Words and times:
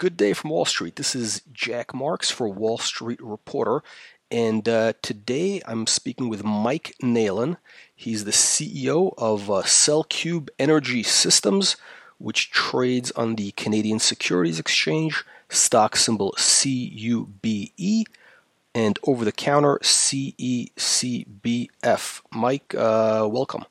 good 0.00 0.16
day 0.16 0.32
from 0.32 0.48
Wall 0.48 0.64
Street. 0.64 0.96
This 0.96 1.14
is 1.14 1.42
Jack 1.52 1.92
Marks 1.92 2.30
for 2.30 2.48
Wall 2.48 2.78
Street 2.78 3.20
Reporter, 3.22 3.82
and 4.30 4.66
uh, 4.66 4.94
today 5.02 5.60
I'm 5.66 5.86
speaking 5.86 6.30
with 6.30 6.42
Mike 6.42 6.94
Neylan. 7.02 7.58
He's 7.94 8.24
the 8.24 8.30
CEO 8.30 9.12
of 9.18 9.50
uh, 9.50 9.56
CellCube 9.64 10.48
Energy 10.58 11.02
Systems, 11.02 11.76
which 12.16 12.50
trades 12.50 13.10
on 13.10 13.34
the 13.34 13.50
Canadian 13.50 13.98
Securities 13.98 14.58
Exchange, 14.58 15.22
stock 15.50 15.96
symbol 15.96 16.32
CUBE, 16.38 18.06
and 18.74 18.98
over 19.06 19.26
the 19.26 19.32
counter 19.32 19.78
CECBF. 19.82 20.72
Mike, 22.32 22.74
uh, 22.74 23.28
welcome. 23.30 23.66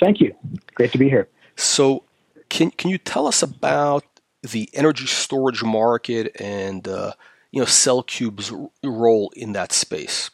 Thank 0.00 0.20
you. 0.20 0.34
Great 0.74 0.90
to 0.90 0.98
be 0.98 1.08
here. 1.08 1.28
So, 1.54 2.02
can 2.48 2.72
can 2.72 2.90
you 2.90 2.98
tell 2.98 3.28
us 3.28 3.44
about 3.44 4.04
the 4.42 4.68
energy 4.74 5.06
storage 5.06 5.62
market 5.62 6.36
and 6.40 6.86
uh, 6.86 7.12
you 7.52 7.60
know 7.60 7.66
CellCube's 7.66 8.52
role 8.84 9.32
in 9.36 9.52
that 9.52 9.72
space? 9.72 10.30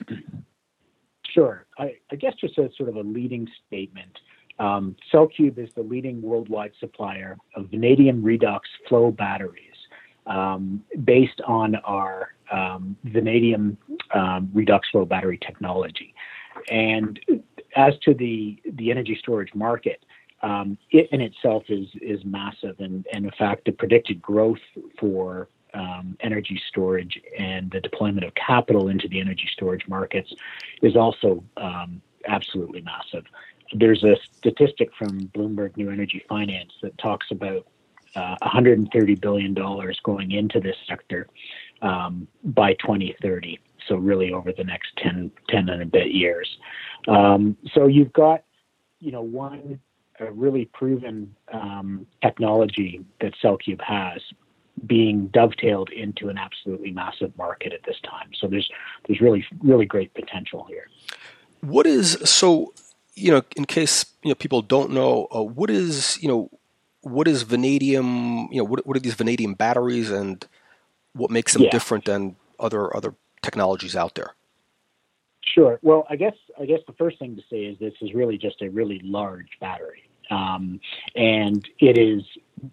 Sure. 1.32 1.66
I, 1.78 1.96
I, 2.10 2.16
guess 2.16 2.34
just 2.38 2.58
as 2.58 2.70
sort 2.76 2.90
of 2.90 2.96
a 2.96 3.00
leading 3.00 3.48
statement, 3.66 4.18
um, 4.58 4.96
CellCube 5.12 5.58
is 5.58 5.70
the 5.74 5.82
leading 5.82 6.20
worldwide 6.20 6.72
supplier 6.78 7.38
of 7.56 7.70
vanadium 7.70 8.22
redox 8.22 8.60
flow 8.86 9.10
batteries 9.10 9.72
um, 10.26 10.82
based 11.04 11.40
on 11.46 11.76
our 11.76 12.34
um, 12.52 12.96
vanadium 13.04 13.78
um, 14.14 14.50
redox 14.54 14.80
flow 14.90 15.04
battery 15.04 15.38
technology. 15.38 16.14
And 16.70 17.18
as 17.76 17.94
to 18.04 18.14
the 18.14 18.60
the 18.74 18.90
energy 18.90 19.16
storage 19.18 19.54
market, 19.54 20.04
um, 20.42 20.76
it 20.90 21.08
in 21.12 21.20
itself 21.20 21.64
is 21.68 21.88
is 22.00 22.24
massive, 22.24 22.80
and, 22.80 23.06
and 23.12 23.24
in 23.24 23.30
fact, 23.32 23.64
the 23.64 23.72
predicted 23.72 24.20
growth 24.20 24.60
for 24.98 25.48
um, 25.74 26.16
energy 26.20 26.60
storage 26.68 27.20
and 27.38 27.70
the 27.70 27.80
deployment 27.80 28.24
of 28.26 28.34
capital 28.34 28.88
into 28.88 29.08
the 29.08 29.20
energy 29.20 29.48
storage 29.52 29.86
markets 29.88 30.32
is 30.82 30.96
also 30.96 31.42
um, 31.56 32.02
absolutely 32.26 32.82
massive. 32.82 33.24
There's 33.74 34.04
a 34.04 34.16
statistic 34.36 34.90
from 34.98 35.28
Bloomberg 35.28 35.76
New 35.76 35.90
Energy 35.90 36.22
Finance 36.28 36.72
that 36.82 36.96
talks 36.98 37.26
about 37.30 37.66
uh, 38.14 38.36
130 38.42 39.14
billion 39.14 39.54
dollars 39.54 39.98
going 40.02 40.32
into 40.32 40.60
this 40.60 40.76
sector 40.86 41.26
um, 41.80 42.28
by 42.44 42.74
2030. 42.74 43.58
So 43.88 43.96
really 43.96 44.32
over 44.32 44.52
the 44.52 44.64
next 44.64 44.96
10, 44.98 45.30
10 45.48 45.68
and 45.68 45.82
a 45.82 45.86
bit 45.86 46.12
years. 46.12 46.58
Um, 47.08 47.56
so 47.72 47.86
you've 47.86 48.12
got, 48.12 48.44
you 49.00 49.10
know, 49.10 49.22
one 49.22 49.80
a 50.26 50.32
really 50.32 50.66
proven 50.66 51.34
um, 51.52 52.06
technology 52.22 53.04
that 53.20 53.34
CellCube 53.42 53.80
has 53.82 54.20
being 54.86 55.28
dovetailed 55.28 55.90
into 55.90 56.28
an 56.28 56.38
absolutely 56.38 56.90
massive 56.90 57.36
market 57.36 57.72
at 57.72 57.80
this 57.84 57.96
time. 58.04 58.30
So 58.34 58.46
there's 58.48 58.68
there's 59.06 59.20
really 59.20 59.44
really 59.60 59.86
great 59.86 60.12
potential 60.14 60.66
here. 60.68 60.88
What 61.60 61.86
is 61.86 62.18
so 62.24 62.72
you 63.14 63.32
know 63.32 63.42
in 63.56 63.64
case 63.64 64.06
you 64.22 64.30
know 64.30 64.34
people 64.34 64.62
don't 64.62 64.90
know 64.90 65.28
uh, 65.34 65.42
what 65.42 65.70
is 65.70 66.20
you 66.22 66.28
know 66.28 66.50
what 67.02 67.28
is 67.28 67.42
vanadium 67.42 68.48
you 68.50 68.58
know 68.58 68.64
what 68.64 68.86
what 68.86 68.96
are 68.96 69.00
these 69.00 69.14
vanadium 69.14 69.54
batteries 69.54 70.10
and 70.10 70.46
what 71.14 71.30
makes 71.30 71.52
them 71.52 71.62
yeah. 71.62 71.70
different 71.70 72.06
than 72.06 72.36
other 72.58 72.94
other 72.96 73.14
technologies 73.42 73.94
out 73.94 74.14
there? 74.14 74.34
Sure. 75.54 75.78
Well, 75.82 76.06
I 76.08 76.16
guess 76.16 76.34
I 76.58 76.64
guess 76.64 76.80
the 76.86 76.94
first 76.94 77.18
thing 77.18 77.36
to 77.36 77.42
say 77.50 77.64
is 77.64 77.78
this 77.78 77.94
is 78.00 78.14
really 78.14 78.38
just 78.38 78.62
a 78.62 78.68
really 78.68 79.00
large 79.04 79.48
battery, 79.60 80.08
um, 80.32 80.80
and 81.14 81.68
it 81.78 81.98
is 81.98 82.22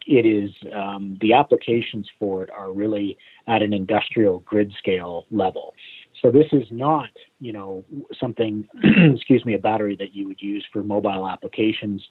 it 0.06 0.26
is 0.26 0.52
um, 0.74 1.18
the 1.20 1.34
applications 1.34 2.08
for 2.20 2.44
it 2.44 2.50
are 2.52 2.72
really 2.72 3.18
at 3.48 3.62
an 3.62 3.74
industrial 3.74 4.40
grid 4.40 4.72
scale 4.78 5.26
level. 5.32 5.74
So 6.22 6.32
this 6.32 6.48
is 6.52 6.68
not, 6.70 7.10
you 7.40 7.54
know, 7.54 7.84
something, 8.20 8.68
excuse 9.16 9.46
me, 9.46 9.56
a 9.56 9.60
battery 9.60 9.96
that 9.96 10.14
you 10.14 10.28
would 10.28 10.42
use 10.42 10.66
for 10.72 10.84
mobile 10.84 11.28
applications, 11.28 12.06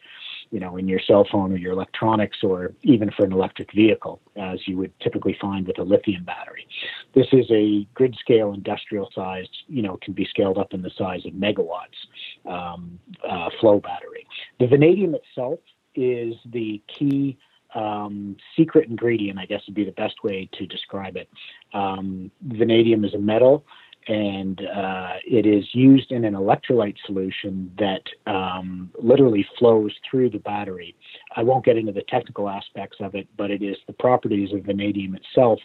you 0.50 0.60
know, 0.60 0.76
in 0.76 0.88
your 0.88 1.00
cell 1.00 1.26
phone 1.30 1.52
or 1.52 1.56
your 1.56 1.72
electronics 1.72 2.38
or 2.42 2.72
even 2.82 3.10
for 3.10 3.24
an 3.24 3.32
electric 3.32 3.72
vehicle, 3.74 4.20
as 4.36 4.58
you 4.66 4.76
would 4.78 4.92
typically 5.00 5.36
find 5.40 5.66
with 5.66 5.78
a 5.78 5.82
lithium 5.82 6.24
battery. 6.24 6.66
This 7.14 7.26
is 7.32 7.46
a 7.50 7.86
grid 7.94 8.16
scale 8.18 8.52
industrial 8.52 9.10
sized, 9.14 9.54
you 9.66 9.82
know, 9.82 9.98
can 10.02 10.14
be 10.14 10.24
scaled 10.24 10.58
up 10.58 10.72
in 10.72 10.82
the 10.82 10.90
size 10.96 11.24
of 11.26 11.32
megawatts 11.32 11.98
um, 12.46 12.98
uh, 13.28 13.50
flow 13.60 13.80
battery. 13.80 14.26
The 14.60 14.66
vanadium 14.66 15.14
itself 15.14 15.60
is 15.94 16.34
the 16.46 16.82
key 16.86 17.38
um, 17.74 18.36
secret 18.56 18.88
ingredient, 18.88 19.38
I 19.38 19.46
guess 19.46 19.60
would 19.66 19.74
be 19.74 19.84
the 19.84 19.92
best 19.92 20.24
way 20.24 20.48
to 20.54 20.66
describe 20.66 21.16
it. 21.16 21.28
Um, 21.74 22.30
vanadium 22.42 23.04
is 23.04 23.14
a 23.14 23.18
metal 23.18 23.64
and 24.08 24.62
uh, 24.62 25.12
it 25.24 25.46
is 25.46 25.64
used 25.74 26.10
in 26.10 26.24
an 26.24 26.32
electrolyte 26.32 26.96
solution 27.04 27.70
that 27.78 28.02
um, 28.26 28.90
literally 28.98 29.46
flows 29.58 29.92
through 30.10 30.30
the 30.30 30.38
battery. 30.38 30.96
I 31.36 31.42
won't 31.42 31.64
get 31.64 31.76
into 31.76 31.92
the 31.92 32.02
technical 32.08 32.48
aspects 32.48 32.96
of 33.00 33.14
it, 33.14 33.28
but 33.36 33.50
it 33.50 33.62
is 33.62 33.76
the 33.86 33.92
properties 33.92 34.52
of 34.54 34.64
vanadium 34.64 35.14
itself 35.14 35.60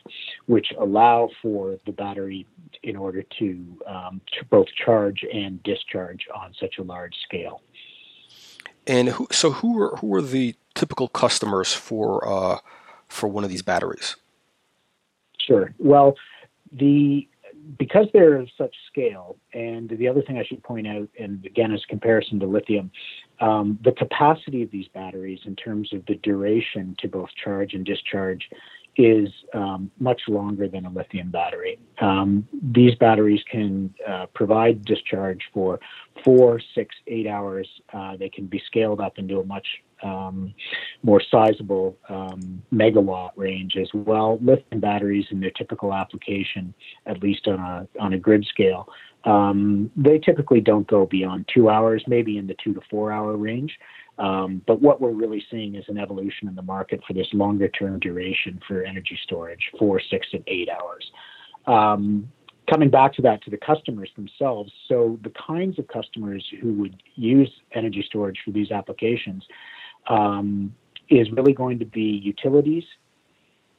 which 0.47 0.67
allow 0.77 1.29
for 1.41 1.77
the 1.85 1.93
battery 1.93 2.45
in 2.83 2.97
order 2.97 3.23
to, 3.39 3.65
um, 3.87 4.21
to 4.37 4.45
both 4.45 4.67
charge 4.85 5.23
and 5.33 5.63
discharge 5.63 6.27
on 6.35 6.53
such 6.59 6.75
a 6.79 6.83
large 6.83 7.15
scale. 7.23 7.61
And 8.85 9.07
who, 9.07 9.27
so, 9.31 9.51
who 9.51 9.81
are 9.81 9.95
who 9.97 10.13
are 10.13 10.21
the 10.21 10.55
typical 10.75 11.07
customers 11.07 11.71
for 11.71 12.27
uh, 12.27 12.57
for 13.07 13.29
one 13.29 13.45
of 13.45 13.49
these 13.49 13.61
batteries? 13.61 14.17
Sure. 15.39 15.73
Well, 15.77 16.15
the 16.73 17.25
because 17.77 18.07
they're 18.13 18.35
of 18.35 18.49
such 18.57 18.75
scale, 18.87 19.37
and 19.53 19.89
the 19.89 20.07
other 20.07 20.21
thing 20.21 20.37
I 20.37 20.43
should 20.43 20.63
point 20.63 20.87
out, 20.87 21.07
and 21.19 21.45
again, 21.45 21.71
as 21.71 21.83
comparison 21.85 22.39
to 22.39 22.45
lithium, 22.45 22.91
um, 23.39 23.79
the 23.83 23.91
capacity 23.91 24.63
of 24.63 24.71
these 24.71 24.87
batteries 24.93 25.39
in 25.45 25.55
terms 25.55 25.93
of 25.93 26.05
the 26.05 26.15
duration 26.15 26.95
to 26.99 27.07
both 27.07 27.29
charge 27.43 27.73
and 27.73 27.85
discharge 27.85 28.49
is 28.95 29.29
um, 29.53 29.89
much 29.99 30.21
longer 30.27 30.67
than 30.67 30.85
a 30.85 30.89
lithium 30.89 31.31
battery. 31.31 31.79
Um, 31.99 32.47
these 32.61 32.93
batteries 32.95 33.41
can 33.49 33.93
uh, 34.07 34.27
provide 34.35 34.85
discharge 34.85 35.41
for 35.53 35.79
four, 36.23 36.61
six, 36.75 36.93
eight 37.07 37.27
hours. 37.27 37.67
Uh, 37.91 38.17
they 38.17 38.29
can 38.29 38.45
be 38.45 38.61
scaled 38.67 39.01
up 39.01 39.17
into 39.17 39.39
a 39.39 39.45
much 39.45 39.65
um, 40.03 40.53
more 41.01 41.21
sizable 41.31 41.97
um, 42.09 42.61
megawatt 42.73 43.31
range 43.35 43.75
as 43.79 43.89
well. 43.93 44.37
Lithium 44.41 44.79
batteries, 44.79 45.25
in 45.31 45.39
their 45.39 45.51
typical 45.51 45.93
application, 45.93 46.73
at 47.05 47.21
least 47.21 47.47
on 47.47 47.59
a 47.59 47.87
on 47.99 48.13
a 48.13 48.17
grid 48.17 48.45
scale, 48.45 48.87
um, 49.25 49.89
they 49.95 50.19
typically 50.19 50.61
don't 50.61 50.87
go 50.87 51.05
beyond 51.05 51.49
two 51.53 51.69
hours, 51.69 52.03
maybe 52.07 52.37
in 52.37 52.47
the 52.47 52.55
two 52.63 52.73
to 52.73 52.81
four 52.89 53.11
hour 53.11 53.37
range. 53.37 53.77
Um, 54.19 54.61
but 54.67 54.81
what 54.81 55.01
we're 55.01 55.11
really 55.11 55.43
seeing 55.49 55.75
is 55.75 55.85
an 55.87 55.97
evolution 55.97 56.47
in 56.47 56.55
the 56.55 56.61
market 56.61 57.01
for 57.07 57.13
this 57.13 57.27
longer 57.33 57.67
term 57.67 57.99
duration 57.99 58.59
for 58.67 58.83
energy 58.83 59.17
storage, 59.23 59.71
four, 59.79 59.99
six, 60.11 60.27
and 60.33 60.43
eight 60.47 60.69
hours. 60.69 61.11
Um, 61.65 62.31
coming 62.69 62.89
back 62.89 63.13
to 63.13 63.21
that 63.23 63.43
to 63.43 63.49
the 63.49 63.57
customers 63.57 64.09
themselves, 64.15 64.71
so 64.87 65.19
the 65.23 65.31
kinds 65.47 65.79
of 65.79 65.87
customers 65.87 66.45
who 66.61 66.73
would 66.73 67.01
use 67.15 67.49
energy 67.73 68.03
storage 68.07 68.37
for 68.45 68.51
these 68.51 68.71
applications 68.71 69.43
um, 70.07 70.73
is 71.09 71.31
really 71.31 71.53
going 71.53 71.79
to 71.79 71.85
be 71.85 72.21
utilities, 72.23 72.83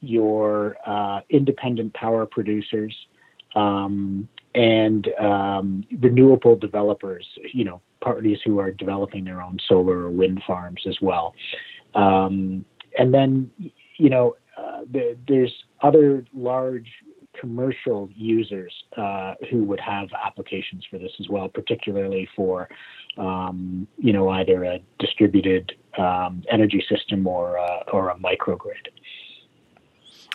your 0.01 0.77
uh, 0.87 1.21
independent 1.31 1.93
power 1.95 2.27
producers, 2.27 2.95
um, 3.55 4.29
and 4.55 5.09
um, 5.21 5.85
renewable 6.01 6.57
developers, 6.57 7.27
you 7.53 7.65
know, 7.65 7.81
parties 8.01 8.39
who 8.45 8.59
are 8.59 8.71
developing 8.71 9.25
their 9.25 9.41
own 9.41 9.59
solar 9.69 10.01
or 10.01 10.11
wind 10.11 10.43
farms 10.47 10.83
as 10.87 10.97
well. 11.01 11.35
Um, 11.95 12.65
and 12.99 13.13
then, 13.13 13.51
you 13.97 14.11
know, 14.11 14.37
uh, 14.57 14.83
the, 14.93 15.17
there's 15.27 15.53
other 15.83 16.25
large 16.35 16.89
commercial 17.39 18.09
users 18.15 18.73
uh, 18.97 19.35
who 19.51 19.65
would 19.65 19.81
have 19.81 20.09
applications 20.25 20.85
for 20.89 20.99
this 20.99 21.11
as 21.19 21.29
well, 21.29 21.49
particularly 21.49 22.29
for, 22.37 22.69
um, 23.19 23.89
you 23.99 24.13
know, 24.13 24.29
either 24.29 24.65
a 24.65 24.79
distributed 24.99 25.73
um, 25.99 26.43
energy 26.51 26.85
system 26.89 27.27
or 27.27 27.59
uh, 27.59 27.85
or 27.93 28.11
a 28.11 28.17
microgrid. 28.17 28.89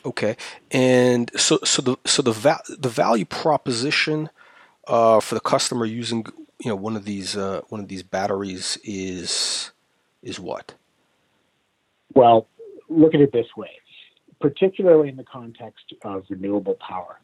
Okay, 0.05 0.37
and 0.71 1.29
so 1.35 1.59
so 1.63 1.81
the 1.81 1.97
so 2.05 2.21
the 2.21 2.31
va- 2.31 2.63
the 2.67 2.89
value 2.89 3.25
proposition 3.25 4.29
uh, 4.87 5.19
for 5.19 5.35
the 5.35 5.41
customer 5.41 5.85
using 5.85 6.25
you 6.59 6.69
know 6.69 6.75
one 6.75 6.95
of 6.95 7.05
these 7.05 7.35
uh, 7.35 7.61
one 7.69 7.81
of 7.81 7.87
these 7.87 8.03
batteries 8.03 8.77
is 8.83 9.71
is 10.23 10.39
what? 10.39 10.73
Well, 12.13 12.47
look 12.89 13.13
at 13.13 13.21
it 13.21 13.31
this 13.31 13.47
way, 13.55 13.71
particularly 14.41 15.09
in 15.09 15.15
the 15.15 15.23
context 15.23 15.93
of 16.03 16.23
renewable 16.29 16.75
power. 16.75 17.19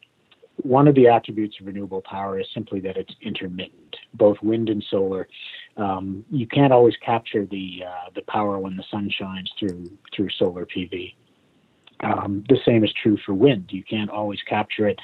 One 0.62 0.88
of 0.88 0.94
the 0.94 1.08
attributes 1.08 1.56
of 1.60 1.66
renewable 1.66 2.02
power 2.02 2.40
is 2.40 2.46
simply 2.54 2.80
that 2.80 2.96
it's 2.96 3.12
intermittent, 3.20 3.96
both 4.14 4.36
wind 4.42 4.68
and 4.68 4.82
solar. 4.90 5.28
Um, 5.76 6.24
you 6.30 6.46
can't 6.46 6.72
always 6.72 6.94
capture 7.04 7.46
the 7.46 7.82
uh, 7.86 8.10
the 8.14 8.22
power 8.22 8.58
when 8.58 8.76
the 8.76 8.84
sun 8.90 9.10
shines 9.10 9.50
through 9.58 9.90
through 10.14 10.28
solar 10.38 10.66
PV. 10.66 11.14
Um, 12.00 12.44
the 12.48 12.58
same 12.64 12.84
is 12.84 12.92
true 13.02 13.18
for 13.24 13.34
wind. 13.34 13.66
You 13.70 13.82
can't 13.82 14.10
always 14.10 14.40
capture 14.42 14.88
it 14.88 14.98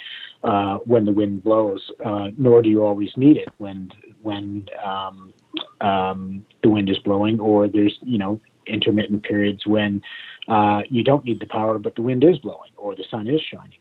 uh, 0.45 0.79
when 0.85 1.05
the 1.05 1.13
wind 1.13 1.43
blows, 1.43 1.91
uh, 2.05 2.29
nor 2.37 2.63
do 2.63 2.69
you 2.69 2.85
always 2.85 3.11
need 3.17 3.37
it 3.37 3.49
when 3.59 3.91
when 4.23 4.67
um, 4.85 5.33
um, 5.81 6.47
the 6.63 6.71
wind 6.71 6.89
is 6.89 6.99
blowing, 6.99 7.41
or 7.41 7.69
there's 7.69 7.99
you 8.03 8.19
know 8.19 8.41
intermittent 8.67 9.23
periods 9.23 9.67
when 9.67 10.03
uh, 10.49 10.83
you 10.89 11.03
don't 11.03 11.25
need 11.25 11.41
the 11.41 11.47
power, 11.47 11.79
but 11.79 11.95
the 11.95 12.03
wind 12.03 12.25
is 12.25 12.39
blowing 12.39 12.71
or 12.77 12.95
the 12.95 13.05
sun 13.11 13.29
is 13.29 13.41
shining. 13.41 13.79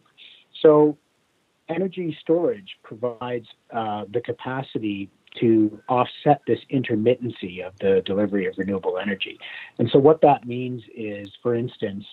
So, 0.62 0.98
energy 1.70 2.16
storage 2.22 2.78
provides 2.84 3.48
uh, 3.74 4.06
the 4.12 4.22
capacity 4.22 5.10
to 5.40 5.82
offset 5.88 6.42
this 6.46 6.60
intermittency 6.72 7.66
of 7.66 7.74
the 7.80 8.02
delivery 8.06 8.46
of 8.48 8.54
renewable 8.58 8.98
energy. 8.98 9.40
And 9.80 9.90
so, 9.92 10.00
what 10.00 10.22
that 10.22 10.46
means 10.46 10.84
is, 10.96 11.30
for 11.42 11.56
instance, 11.56 12.06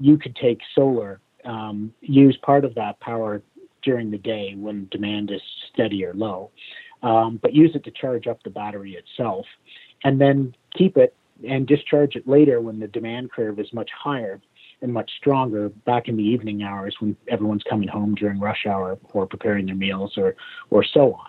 you 0.00 0.16
could 0.16 0.34
take 0.36 0.60
solar, 0.74 1.20
um, 1.44 1.92
use 2.00 2.36
part 2.42 2.64
of 2.64 2.74
that 2.76 2.98
power 3.00 3.42
during 3.82 4.10
the 4.10 4.18
day 4.18 4.54
when 4.56 4.88
demand 4.90 5.30
is 5.30 5.42
steady 5.72 6.04
or 6.04 6.14
low, 6.14 6.50
um, 7.02 7.38
but 7.42 7.52
use 7.52 7.72
it 7.74 7.84
to 7.84 7.90
charge 7.90 8.26
up 8.26 8.42
the 8.42 8.50
battery 8.50 8.94
itself, 8.94 9.44
and 10.04 10.20
then 10.20 10.54
keep 10.76 10.96
it 10.96 11.14
and 11.46 11.66
discharge 11.66 12.14
it 12.14 12.26
later 12.28 12.60
when 12.60 12.78
the 12.78 12.86
demand 12.88 13.32
curve 13.32 13.58
is 13.58 13.72
much 13.72 13.90
higher 13.90 14.40
and 14.80 14.92
much 14.92 15.10
stronger 15.16 15.68
back 15.68 16.08
in 16.08 16.16
the 16.16 16.22
evening 16.22 16.62
hours 16.62 16.96
when 17.00 17.16
everyone's 17.28 17.62
coming 17.64 17.88
home 17.88 18.14
during 18.14 18.38
rush 18.38 18.66
hour 18.66 18.98
or 19.12 19.26
preparing 19.26 19.66
their 19.66 19.74
meals 19.74 20.14
or 20.16 20.34
or 20.70 20.84
so 20.84 21.14
on. 21.14 21.28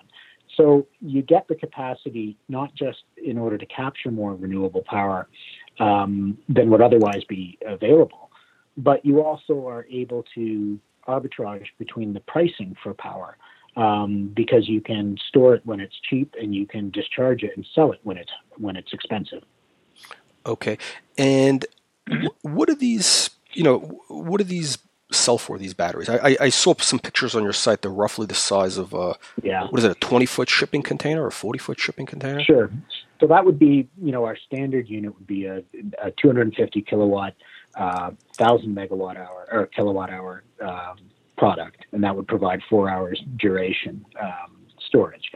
So 0.56 0.88
you 1.02 1.22
get 1.22 1.48
the 1.48 1.56
capacity 1.56 2.38
not 2.48 2.74
just 2.76 3.04
in 3.18 3.38
order 3.38 3.58
to 3.58 3.66
capture 3.66 4.12
more 4.12 4.36
renewable 4.36 4.84
power 4.86 5.28
um, 5.80 6.38
than 6.48 6.70
would 6.70 6.82
otherwise 6.82 7.24
be 7.28 7.58
available, 7.66 8.30
but 8.78 9.06
you 9.06 9.24
also 9.24 9.68
are 9.68 9.86
able 9.90 10.24
to 10.36 10.80
arbitrage 11.08 11.66
between 11.80 12.14
the 12.14 12.20
pricing 12.22 12.76
for 12.82 12.94
power 12.94 13.38
um, 13.76 14.32
because 14.36 14.70
you 14.70 14.82
can 14.82 15.18
store 15.28 15.56
it 15.56 15.66
when 15.66 15.80
it's 15.80 15.96
cheap 16.10 16.36
and 16.40 16.54
you 16.54 16.66
can 16.66 16.90
discharge 16.92 17.44
it 17.44 17.52
and 17.56 17.66
sell 17.74 17.92
it 17.92 18.00
when 18.04 18.18
it's 18.18 18.32
when 18.58 18.76
it's 18.76 18.94
expensive. 18.94 19.44
Okay, 20.46 20.78
and 21.18 21.66
what 22.42 22.70
are 22.70 22.76
these? 22.76 23.30
You 23.54 23.64
know, 23.64 23.80
what 24.08 24.42
are 24.42 24.46
these 24.46 24.78
sell 25.14 25.38
for? 25.38 25.58
These 25.58 25.74
batteries? 25.74 26.10
I, 26.10 26.38
I 26.40 26.50
saw 26.50 26.74
some 26.80 27.00
pictures 27.00 27.36
on 27.36 27.44
your 27.44 27.54
site. 27.54 27.82
They're 27.82 27.92
roughly 27.92 28.26
the 28.26 28.34
size 28.34 28.78
of 28.78 28.94
a 28.94 29.16
yeah. 29.42 29.66
What 29.68 29.80
is 29.80 29.86
it? 29.86 29.92
A 29.92 29.96
twenty 29.96 30.26
foot 30.26 30.50
shipping 30.50 30.82
container 30.82 31.24
or 31.24 31.28
a 31.28 31.32
forty 31.32 31.60
foot 31.60 31.80
shipping 31.80 32.06
container? 32.06 32.44
Sure. 32.44 32.70
So 33.20 33.28
that 33.28 33.46
would 33.46 33.58
be, 33.58 33.88
you 34.02 34.12
know, 34.12 34.26
our 34.26 34.36
standard 34.36 34.90
unit 34.90 35.16
would 35.16 35.28
be 35.28 35.46
a, 35.46 35.64
a 36.04 36.12
250 36.12 36.82
kilowatt, 36.82 37.34
uh, 37.76 38.12
thousand 38.36 38.76
megawatt 38.76 39.16
hour 39.16 39.48
or 39.50 39.68
kilowatt 39.68 40.10
hour 40.10 40.44
um, 40.62 40.98
product, 41.38 41.86
and 41.94 42.04
that 42.04 42.16
would 42.16 42.28
provide 42.28 42.62
four 42.70 42.90
hours 42.90 43.24
duration 43.38 44.06
um, 44.22 44.58
storage. 44.86 45.32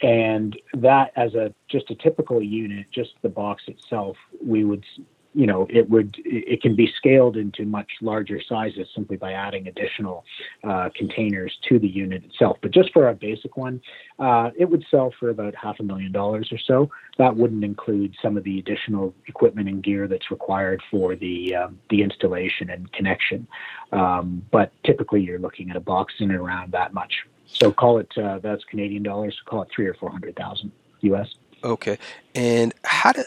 And 0.00 0.56
that, 0.74 1.10
as 1.16 1.34
a 1.34 1.52
just 1.68 1.90
a 1.90 1.94
typical 1.96 2.42
unit, 2.42 2.86
just 2.92 3.10
the 3.22 3.28
box 3.28 3.64
itself, 3.66 4.16
we 4.40 4.62
would, 4.62 4.84
you 5.34 5.46
know, 5.46 5.66
it 5.68 5.90
would 5.90 6.16
it 6.24 6.62
can 6.62 6.76
be 6.76 6.90
scaled 6.96 7.36
into 7.36 7.64
much 7.64 7.90
larger 8.00 8.40
sizes 8.40 8.88
simply 8.94 9.16
by 9.16 9.32
adding 9.32 9.66
additional 9.66 10.24
uh, 10.62 10.90
containers 10.94 11.58
to 11.68 11.78
the 11.78 11.88
unit 11.88 12.24
itself. 12.24 12.58
But 12.62 12.70
just 12.70 12.92
for 12.92 13.06
our 13.06 13.14
basic 13.14 13.56
one, 13.56 13.80
uh, 14.18 14.50
it 14.56 14.70
would 14.70 14.84
sell 14.90 15.12
for 15.18 15.30
about 15.30 15.54
half 15.56 15.80
a 15.80 15.82
million 15.82 16.12
dollars 16.12 16.52
or 16.52 16.58
so. 16.58 16.88
That 17.18 17.36
wouldn't 17.36 17.64
include 17.64 18.14
some 18.22 18.36
of 18.36 18.44
the 18.44 18.58
additional 18.60 19.12
equipment 19.26 19.68
and 19.68 19.82
gear 19.82 20.06
that's 20.06 20.30
required 20.30 20.82
for 20.90 21.16
the 21.16 21.56
um, 21.56 21.78
the 21.90 22.02
installation 22.02 22.70
and 22.70 22.90
connection. 22.92 23.48
Um, 23.92 24.44
but 24.52 24.72
typically, 24.84 25.22
you're 25.22 25.40
looking 25.40 25.70
at 25.70 25.76
a 25.76 25.80
box 25.80 26.14
in 26.20 26.30
and 26.30 26.40
around 26.40 26.72
that 26.72 26.94
much. 26.94 27.26
So 27.46 27.72
call 27.72 27.98
it 27.98 28.16
uh, 28.16 28.38
that's 28.38 28.64
Canadian 28.64 29.02
dollars. 29.02 29.40
Call 29.46 29.62
it 29.62 29.68
three 29.74 29.86
or 29.86 29.94
four 29.94 30.10
hundred 30.10 30.36
thousand 30.36 30.70
US. 31.00 31.34
Okay, 31.64 31.98
and 32.34 32.74
how 32.84 33.12
do, 33.12 33.24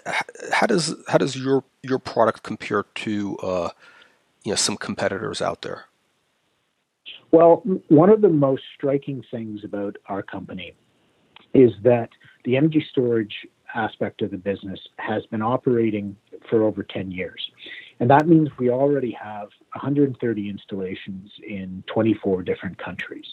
how 0.54 0.68
does 0.68 0.95
how 1.07 1.18
does 1.18 1.36
your 1.36 1.63
your 1.81 1.98
product 1.98 2.44
compare 2.44 2.84
to 2.95 3.36
uh, 3.38 3.69
you 4.44 4.51
know 4.51 4.56
some 4.56 4.78
competitors 4.78 5.42
out 5.42 5.63
there? 5.63 5.86
Well, 7.31 7.63
one 7.88 8.10
of 8.10 8.22
the 8.22 8.30
most 8.30 8.63
striking 8.75 9.24
things 9.31 9.62
about 9.63 9.98
our 10.06 10.22
company 10.22 10.74
is 11.54 11.72
that 11.84 12.10
the 12.45 12.56
energy 12.56 12.86
storage 12.92 13.34
aspect 13.74 14.22
of 14.22 14.31
the 14.31 14.38
business 14.38 14.80
has 14.98 15.25
been 15.25 15.42
operating 15.42 16.16
for 16.50 16.63
over 16.63 16.83
10 16.83 17.12
years. 17.12 17.42
And 18.00 18.10
that 18.10 18.28
means 18.28 18.50
we 18.60 18.70
already 18.70 19.12
have 19.12 19.50
130 19.74 20.50
installations 20.50 21.32
in 21.48 21.84
24 21.88 22.44
different 22.44 22.78
countries. 22.78 23.26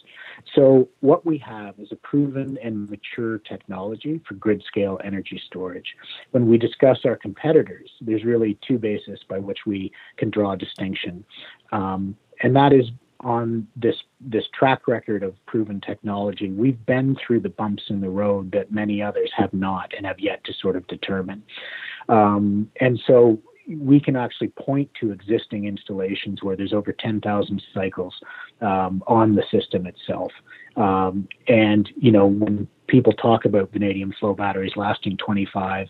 So, 0.55 0.88
what 1.00 1.26
we 1.26 1.38
have 1.38 1.78
is 1.78 1.88
a 1.93 1.96
proven 1.96 2.58
and 2.62 2.88
mature 2.88 3.38
technology 3.38 4.20
for 4.26 4.34
grid 4.34 4.62
scale 4.66 4.99
energy 5.05 5.40
storage. 5.46 5.94
When 6.31 6.49
we 6.49 6.58
discuss 6.58 6.99
our 7.05 7.16
competitors, 7.16 7.90
there's 8.00 8.25
really 8.25 8.58
two 8.66 8.78
bases 8.78 9.20
by 9.28 9.38
which 9.38 9.61
we 9.66 9.93
can 10.16 10.31
draw 10.31 10.52
a 10.52 10.56
distinction. 10.56 11.25
Um, 11.72 12.17
and 12.43 12.56
that 12.56 12.72
is 12.72 12.87
on 13.20 13.67
this 13.75 13.96
this 14.20 14.44
track 14.58 14.87
record 14.87 15.22
of 15.22 15.34
proven 15.46 15.81
technology, 15.81 16.50
we've 16.50 16.84
been 16.87 17.17
through 17.17 17.40
the 17.40 17.49
bumps 17.49 17.84
in 17.88 18.00
the 18.00 18.08
road 18.08 18.52
that 18.52 18.70
many 18.70 19.02
others 19.02 19.31
have 19.37 19.52
not 19.52 19.93
and 19.96 20.06
have 20.06 20.20
yet 20.20 20.44
to 20.44 20.52
sort 20.52 20.76
of 20.76 20.87
determine. 20.87 21.43
Um, 22.08 22.70
and 22.81 23.00
so 23.06 23.40
we 23.69 24.00
can 24.00 24.16
actually 24.16 24.49
point 24.49 24.90
to 25.00 25.12
existing 25.12 25.66
installations 25.66 26.43
where 26.43 26.56
there's 26.56 26.72
over 26.72 26.93
10,000 26.93 27.62
cycles 27.72 28.14
um, 28.61 29.02
on 29.06 29.34
the 29.34 29.44
system 29.50 29.87
itself. 29.87 30.32
Um, 30.76 31.28
and, 31.49 31.88
you 31.96 32.12
know, 32.12 32.26
when 32.26 32.69
people 32.88 33.12
talk 33.12 33.44
about 33.44 33.72
vanadium 33.72 34.12
flow 34.19 34.34
batteries 34.34 34.72
lasting 34.76 35.16
25, 35.19 35.88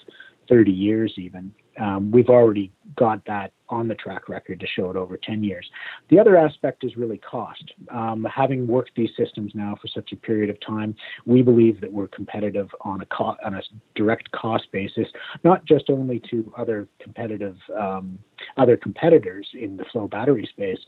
30 0.48 0.70
years 0.70 1.14
even, 1.16 1.52
um, 1.80 2.10
we've 2.10 2.28
already 2.28 2.70
got 2.96 3.24
that 3.26 3.52
on 3.68 3.88
the 3.88 3.94
track 3.94 4.28
record 4.28 4.60
to 4.60 4.66
show 4.66 4.90
it 4.90 4.96
over 4.96 5.16
10 5.16 5.42
years. 5.42 5.68
The 6.10 6.18
other 6.18 6.36
aspect 6.36 6.84
is 6.84 6.96
really 6.96 7.18
cost. 7.18 7.72
Um, 7.90 8.26
having 8.32 8.66
worked 8.66 8.92
these 8.94 9.10
systems 9.16 9.52
now 9.54 9.76
for 9.80 9.88
such 9.88 10.12
a 10.12 10.16
period 10.16 10.50
of 10.50 10.60
time, 10.60 10.94
we 11.24 11.42
believe 11.42 11.80
that 11.80 11.92
we're 11.92 12.08
competitive 12.08 12.68
on 12.82 13.00
a 13.00 13.06
co- 13.06 13.36
on 13.44 13.54
a 13.54 13.62
direct 13.94 14.30
cost 14.32 14.64
basis, 14.70 15.08
not 15.42 15.64
just 15.64 15.90
only 15.90 16.20
to 16.30 16.52
other 16.56 16.86
competitive 17.00 17.56
um, 17.78 18.18
other 18.56 18.76
competitors 18.76 19.48
in 19.54 19.76
the 19.76 19.84
flow 19.90 20.06
battery 20.06 20.48
space, 20.52 20.80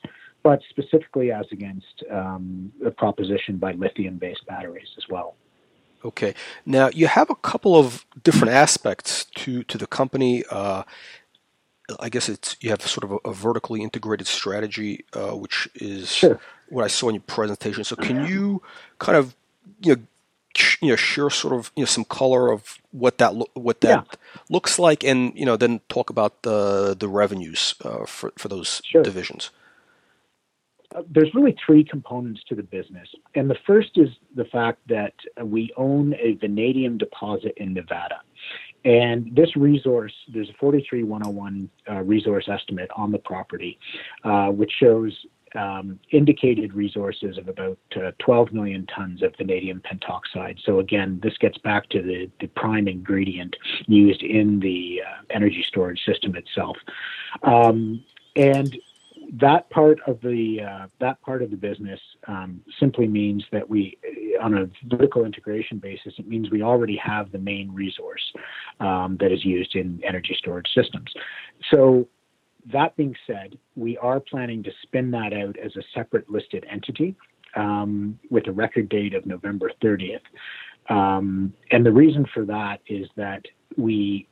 but 0.42 0.60
specifically 0.70 1.32
as 1.32 1.46
against 1.50 2.04
um, 2.12 2.70
the 2.82 2.90
proposition 2.90 3.56
by 3.56 3.72
lithium-based 3.72 4.46
batteries 4.46 4.88
as 4.96 5.04
well. 5.08 5.34
Okay. 6.04 6.34
Now 6.64 6.88
you 6.88 7.06
have 7.06 7.30
a 7.30 7.34
couple 7.34 7.76
of 7.76 8.04
different 8.22 8.54
aspects 8.54 9.26
to 9.36 9.62
to 9.64 9.78
the 9.78 9.86
company. 9.86 10.44
Uh, 10.50 10.84
I 12.00 12.08
guess 12.08 12.28
it's 12.28 12.56
you 12.60 12.70
have 12.70 12.82
sort 12.82 13.04
of 13.04 13.12
a, 13.12 13.30
a 13.30 13.32
vertically 13.32 13.82
integrated 13.82 14.26
strategy, 14.26 15.04
uh, 15.12 15.32
which 15.32 15.68
is 15.74 16.12
sure. 16.12 16.40
what 16.68 16.84
I 16.84 16.88
saw 16.88 17.08
in 17.08 17.14
your 17.14 17.22
presentation. 17.22 17.84
So 17.84 17.96
can 17.96 18.26
you 18.26 18.62
kind 18.98 19.16
of 19.16 19.34
you 19.80 19.96
know 19.96 20.02
you 20.80 20.88
know 20.90 20.96
share 20.96 21.30
sort 21.30 21.54
of 21.54 21.70
you 21.76 21.82
know 21.82 21.86
some 21.86 22.04
color 22.04 22.50
of 22.50 22.78
what 22.90 23.18
that 23.18 23.34
lo- 23.34 23.50
what 23.54 23.80
that 23.82 24.06
yeah. 24.06 24.18
looks 24.48 24.78
like, 24.78 25.04
and 25.04 25.32
you 25.36 25.46
know 25.46 25.56
then 25.56 25.80
talk 25.88 26.10
about 26.10 26.42
the 26.42 26.96
the 26.98 27.08
revenues 27.08 27.74
uh, 27.84 28.04
for 28.06 28.32
for 28.36 28.48
those 28.48 28.82
sure. 28.84 29.02
divisions 29.02 29.50
there's 31.10 31.34
really 31.34 31.56
three 31.64 31.84
components 31.84 32.42
to 32.48 32.54
the 32.54 32.62
business. 32.62 33.08
And 33.34 33.50
the 33.50 33.56
first 33.66 33.90
is 33.96 34.08
the 34.34 34.44
fact 34.46 34.80
that 34.88 35.14
we 35.42 35.70
own 35.76 36.14
a 36.14 36.34
vanadium 36.34 36.98
deposit 36.98 37.54
in 37.56 37.74
Nevada. 37.74 38.20
And 38.84 39.34
this 39.34 39.56
resource, 39.56 40.12
there's 40.32 40.48
a 40.48 40.54
43101 40.54 41.68
uh, 41.88 42.02
resource 42.02 42.48
estimate 42.48 42.90
on 42.96 43.10
the 43.10 43.18
property, 43.18 43.78
uh, 44.24 44.48
which 44.48 44.70
shows 44.78 45.12
um, 45.56 45.98
indicated 46.10 46.74
resources 46.74 47.38
of 47.38 47.48
about 47.48 47.78
uh, 47.96 48.12
12 48.18 48.52
million 48.52 48.86
tons 48.86 49.22
of 49.22 49.34
vanadium 49.36 49.80
pentoxide. 49.80 50.58
So 50.64 50.78
again, 50.80 51.18
this 51.22 51.36
gets 51.38 51.58
back 51.58 51.88
to 51.90 52.02
the, 52.02 52.30
the 52.40 52.48
prime 52.48 52.86
ingredient 52.88 53.56
used 53.86 54.22
in 54.22 54.60
the 54.60 55.02
uh, 55.06 55.22
energy 55.30 55.64
storage 55.66 56.04
system 56.04 56.36
itself. 56.36 56.76
Um, 57.42 58.04
and 58.36 58.76
that 59.34 59.68
part 59.70 59.98
of 60.06 60.20
the 60.20 60.60
uh, 60.60 60.86
that 61.00 61.20
part 61.22 61.42
of 61.42 61.50
the 61.50 61.56
business 61.56 62.00
um, 62.28 62.60
simply 62.78 63.06
means 63.06 63.44
that 63.52 63.68
we, 63.68 63.98
on 64.40 64.54
a 64.54 64.70
vertical 64.84 65.24
integration 65.24 65.78
basis, 65.78 66.14
it 66.18 66.28
means 66.28 66.50
we 66.50 66.62
already 66.62 66.96
have 66.96 67.32
the 67.32 67.38
main 67.38 67.72
resource 67.72 68.22
um, 68.80 69.16
that 69.20 69.32
is 69.32 69.44
used 69.44 69.74
in 69.74 70.00
energy 70.04 70.34
storage 70.38 70.68
systems. 70.74 71.12
So, 71.70 72.08
that 72.72 72.96
being 72.96 73.14
said, 73.26 73.56
we 73.76 73.96
are 73.98 74.20
planning 74.20 74.62
to 74.64 74.70
spin 74.82 75.10
that 75.12 75.32
out 75.32 75.56
as 75.58 75.74
a 75.76 75.82
separate 75.94 76.28
listed 76.28 76.66
entity 76.70 77.14
um, 77.54 78.18
with 78.30 78.48
a 78.48 78.52
record 78.52 78.88
date 78.88 79.14
of 79.14 79.24
November 79.24 79.70
30th. 79.82 80.20
Um, 80.88 81.52
and 81.70 81.84
the 81.84 81.92
reason 81.92 82.26
for 82.32 82.44
that 82.44 82.80
is 82.86 83.08
that 83.16 83.42
we 83.76 84.28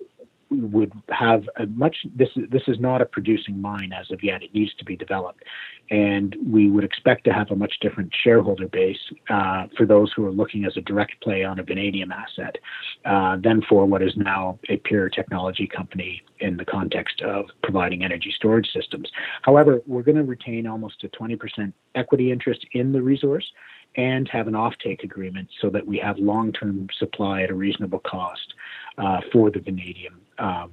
would 0.54 0.92
have 1.10 1.44
a 1.56 1.66
much 1.66 1.96
this 2.14 2.28
is 2.36 2.44
this 2.50 2.62
is 2.68 2.78
not 2.80 3.00
a 3.00 3.06
producing 3.06 3.60
mine 3.60 3.92
as 3.92 4.10
of 4.10 4.22
yet. 4.22 4.42
It 4.42 4.54
needs 4.54 4.74
to 4.74 4.84
be 4.84 4.96
developed, 4.96 5.42
and 5.90 6.36
we 6.46 6.70
would 6.70 6.84
expect 6.84 7.24
to 7.24 7.32
have 7.32 7.50
a 7.50 7.56
much 7.56 7.74
different 7.80 8.12
shareholder 8.22 8.68
base 8.68 8.98
uh, 9.28 9.66
for 9.76 9.86
those 9.86 10.12
who 10.14 10.24
are 10.26 10.32
looking 10.32 10.64
as 10.64 10.76
a 10.76 10.80
direct 10.80 11.20
play 11.22 11.44
on 11.44 11.58
a 11.58 11.62
vanadium 11.62 12.12
asset 12.12 12.56
uh, 13.04 13.36
than 13.36 13.62
for 13.68 13.86
what 13.86 14.02
is 14.02 14.12
now 14.16 14.58
a 14.68 14.76
pure 14.78 15.08
technology 15.08 15.66
company 15.66 16.22
in 16.40 16.56
the 16.56 16.64
context 16.64 17.22
of 17.22 17.46
providing 17.62 18.04
energy 18.04 18.32
storage 18.34 18.70
systems. 18.72 19.08
However, 19.42 19.82
we're 19.86 20.02
going 20.02 20.16
to 20.16 20.24
retain 20.24 20.66
almost 20.66 21.04
a 21.04 21.08
20% 21.08 21.72
equity 21.94 22.32
interest 22.32 22.66
in 22.72 22.92
the 22.92 23.02
resource 23.02 23.50
and 23.96 24.28
have 24.28 24.48
an 24.48 24.54
offtake 24.54 25.02
agreement 25.04 25.48
so 25.60 25.70
that 25.70 25.86
we 25.86 25.98
have 25.98 26.18
long-term 26.18 26.88
supply 26.98 27.42
at 27.42 27.50
a 27.50 27.54
reasonable 27.54 28.00
cost 28.00 28.54
uh, 28.98 29.20
for 29.32 29.50
the 29.50 29.60
vanadium 29.60 30.20
um, 30.38 30.72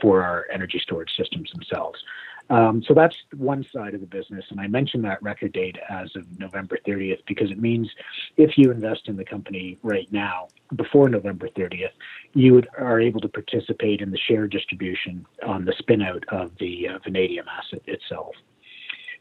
for 0.00 0.22
our 0.22 0.46
energy 0.52 0.78
storage 0.78 1.14
systems 1.16 1.50
themselves. 1.52 2.02
Um, 2.50 2.82
so 2.86 2.92
that's 2.92 3.16
one 3.34 3.64
side 3.72 3.94
of 3.94 4.00
the 4.00 4.06
business, 4.06 4.44
and 4.50 4.60
I 4.60 4.66
mentioned 4.66 5.04
that 5.04 5.22
record 5.22 5.52
date 5.52 5.78
as 5.88 6.14
of 6.14 6.26
November 6.38 6.78
30th 6.86 7.20
because 7.26 7.50
it 7.50 7.58
means 7.58 7.90
if 8.36 8.58
you 8.58 8.70
invest 8.70 9.08
in 9.08 9.16
the 9.16 9.24
company 9.24 9.78
right 9.82 10.10
now 10.12 10.48
before 10.76 11.08
November 11.08 11.48
30th, 11.48 11.92
you 12.34 12.52
would, 12.52 12.68
are 12.76 13.00
able 13.00 13.20
to 13.20 13.28
participate 13.28 14.02
in 14.02 14.10
the 14.10 14.18
share 14.18 14.46
distribution 14.46 15.24
on 15.46 15.64
the 15.64 15.72
spinout 15.72 16.22
of 16.28 16.52
the 16.58 16.88
uh, 16.88 16.98
vanadium 17.02 17.46
asset 17.48 17.80
itself. 17.86 18.34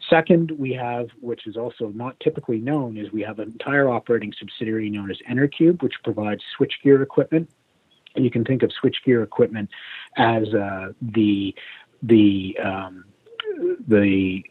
Second, 0.10 0.52
we 0.52 0.74
have, 0.74 1.08
which 1.22 1.48
is 1.48 1.56
also 1.56 1.90
not 1.90 2.20
typically 2.20 2.60
known, 2.60 2.98
is 2.98 3.12
we 3.12 3.22
have 3.22 3.40
an 3.40 3.50
entire 3.50 3.90
operating 3.90 4.34
subsidiary 4.38 4.90
known 4.90 5.10
as 5.10 5.18
Enercube, 5.30 5.82
which 5.82 5.96
provides 6.04 6.44
switchgear 6.60 7.02
equipment. 7.02 7.50
And 8.16 8.24
you 8.24 8.32
can 8.32 8.44
think 8.44 8.64
of 8.64 8.72
switchgear 8.72 9.24
equipment 9.24 9.70
as 10.18 10.54
uh, 10.54 10.90
the 11.02 11.56
the 12.04 12.58
um, 12.64 13.06
the 13.88 14.44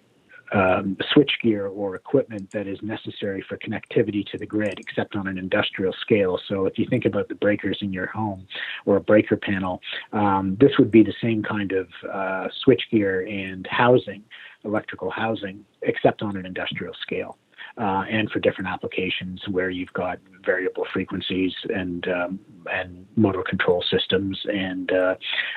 um, 0.53 0.97
switchgear 1.15 1.71
or 1.71 1.95
equipment 1.95 2.51
that 2.51 2.67
is 2.67 2.79
necessary 2.83 3.45
for 3.49 3.57
connectivity 3.59 4.25
to 4.31 4.39
the 4.39 4.47
grid, 4.47 4.79
except 4.79 5.17
on 5.17 5.27
an 5.27 5.39
industrial 5.39 5.93
scale. 6.01 6.39
So, 6.49 6.67
if 6.67 6.79
you 6.79 6.87
think 6.89 7.05
about 7.05 7.29
the 7.29 7.35
breakers 7.35 7.79
in 7.81 7.93
your 7.93 8.07
home 8.07 8.47
or 8.87 8.97
a 8.97 9.01
breaker 9.01 9.37
panel, 9.37 9.81
um, 10.13 10.57
this 10.61 10.73
would 10.79 10.91
be 10.91 11.03
the 11.03 11.15
same 11.21 11.43
kind 11.43 11.73
of 11.73 11.89
uh, 12.13 12.49
switchgear 12.67 13.31
and 13.31 13.67
housing, 13.71 14.23
electrical 14.65 15.11
housing, 15.11 15.65
except 15.83 16.23
on 16.23 16.37
an 16.37 16.47
industrial 16.47 16.95
scale 17.01 17.39
uh, 17.79 18.05
and 18.11 18.31
for 18.31 18.39
different 18.41 18.69
applications 18.69 19.43
where 19.49 19.71
you've 19.71 19.93
got 19.93 20.19
variable 20.45 20.87
frequencies 20.93 21.53
and 21.75 22.07
um, 22.09 22.39
and 22.71 23.07
motor 23.17 23.43
control 23.43 23.83
systems 23.91 24.41
and 24.53 24.93
uh, 24.93 25.15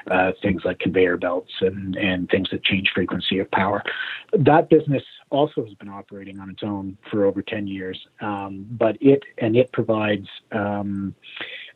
uh, 0.10 0.32
things 0.42 0.62
like 0.66 0.80
conveyor 0.80 1.18
belts 1.18 1.52
and 1.62 1.96
and 1.96 2.30
things 2.30 2.50
that 2.52 2.64
change 2.64 2.90
frequency 2.94 3.40
of 3.40 3.50
power. 3.52 3.84
That 4.34 4.70
business 4.70 5.04
also 5.30 5.64
has 5.66 5.74
been 5.76 5.90
operating 5.90 6.40
on 6.40 6.50
its 6.50 6.64
own 6.64 6.98
for 7.10 7.26
over 7.26 7.42
10 7.42 7.68
years, 7.68 8.00
um, 8.22 8.66
but 8.72 8.98
it 9.02 9.24
and 9.40 9.56
it 9.56 9.72
provides 9.72 10.28
um, 10.52 11.16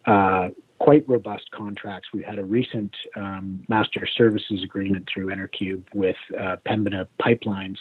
uh, 0.06 0.50
quite 0.80 1.08
robust 1.08 1.50
contracts. 1.52 2.10
We 2.14 2.24
had 2.24 2.40
a 2.40 2.44
recent 2.44 2.96
um, 3.16 3.64
master 3.68 4.08
services 4.08 4.64
agreement 4.64 5.08
through 5.14 5.28
Enercube 5.28 5.84
with 5.94 6.16
uh, 6.40 6.56
Pembina 6.66 7.08
Pipelines, 7.22 7.78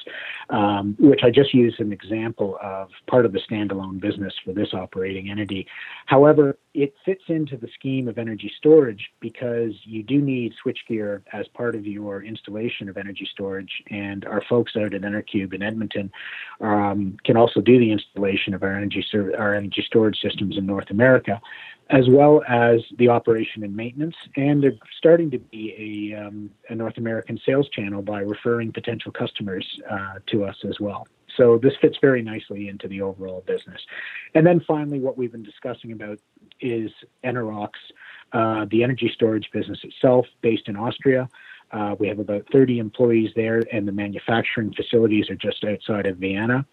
um, 0.50 0.96
which 0.98 1.20
I 1.22 1.30
just 1.30 1.54
use 1.54 1.76
an 1.78 1.92
example 1.92 2.58
of 2.62 2.88
part 3.06 3.24
of 3.24 3.32
the 3.32 3.40
standalone 3.40 4.00
business 4.00 4.34
for 4.44 4.52
this 4.52 4.74
operating 4.74 5.30
entity. 5.30 5.66
However, 6.06 6.58
it 6.74 6.94
fits 7.04 7.24
into 7.28 7.56
the 7.56 7.68
scheme 7.74 8.08
of 8.08 8.18
energy 8.18 8.52
storage 8.56 9.10
because 9.20 9.72
you 9.84 10.02
do 10.02 10.20
need 10.20 10.54
switchgear 10.64 11.22
as 11.32 11.46
part 11.48 11.74
of 11.74 11.86
your 11.86 12.22
installation 12.22 12.88
of 12.88 12.96
energy 12.96 13.28
storage, 13.32 13.82
and 13.90 14.24
our 14.24 14.42
folks 14.48 14.72
out 14.76 14.94
at 14.94 15.02
Enercube 15.02 15.54
in 15.54 15.62
Edmonton 15.62 16.10
um, 16.60 17.16
can 17.24 17.36
also 17.36 17.60
do 17.60 17.78
the 17.78 17.90
installation 17.90 18.54
of 18.54 18.62
our 18.62 18.74
energy 18.74 19.04
ser- 19.10 19.36
our 19.36 19.54
energy 19.54 19.82
storage 19.86 20.20
systems 20.20 20.56
in 20.56 20.66
North 20.66 20.90
America 20.90 21.40
as 21.90 22.08
well 22.08 22.42
as 22.46 22.80
the 22.98 23.08
operation 23.08 23.64
and 23.64 23.74
maintenance. 23.74 24.16
And 24.36 24.62
they're 24.62 24.76
starting 24.96 25.30
to 25.30 25.38
be 25.38 26.12
a, 26.14 26.20
um, 26.20 26.50
a 26.68 26.74
North 26.74 26.98
American 26.98 27.40
sales 27.44 27.68
channel 27.70 28.02
by 28.02 28.20
referring 28.20 28.72
potential 28.72 29.10
customers 29.10 29.66
uh, 29.90 30.14
to 30.26 30.44
us 30.44 30.56
as 30.68 30.78
well. 30.80 31.06
So 31.36 31.56
this 31.56 31.74
fits 31.80 31.96
very 32.00 32.20
nicely 32.20 32.68
into 32.68 32.88
the 32.88 33.00
overall 33.00 33.42
business. 33.46 33.80
And 34.34 34.46
then 34.46 34.60
finally, 34.66 34.98
what 34.98 35.16
we've 35.16 35.32
been 35.32 35.44
discussing 35.44 35.92
about 35.92 36.18
is 36.60 36.90
Enerox, 37.24 37.70
uh, 38.32 38.66
the 38.70 38.82
energy 38.82 39.10
storage 39.14 39.48
business 39.52 39.78
itself, 39.84 40.26
based 40.42 40.68
in 40.68 40.76
Austria. 40.76 41.28
Uh, 41.70 41.94
we 41.98 42.08
have 42.08 42.18
about 42.18 42.44
30 42.50 42.78
employees 42.78 43.30
there, 43.36 43.62
and 43.72 43.86
the 43.86 43.92
manufacturing 43.92 44.72
facilities 44.72 45.30
are 45.30 45.36
just 45.36 45.64
outside 45.64 46.06
of 46.06 46.16
Vienna. 46.16 46.66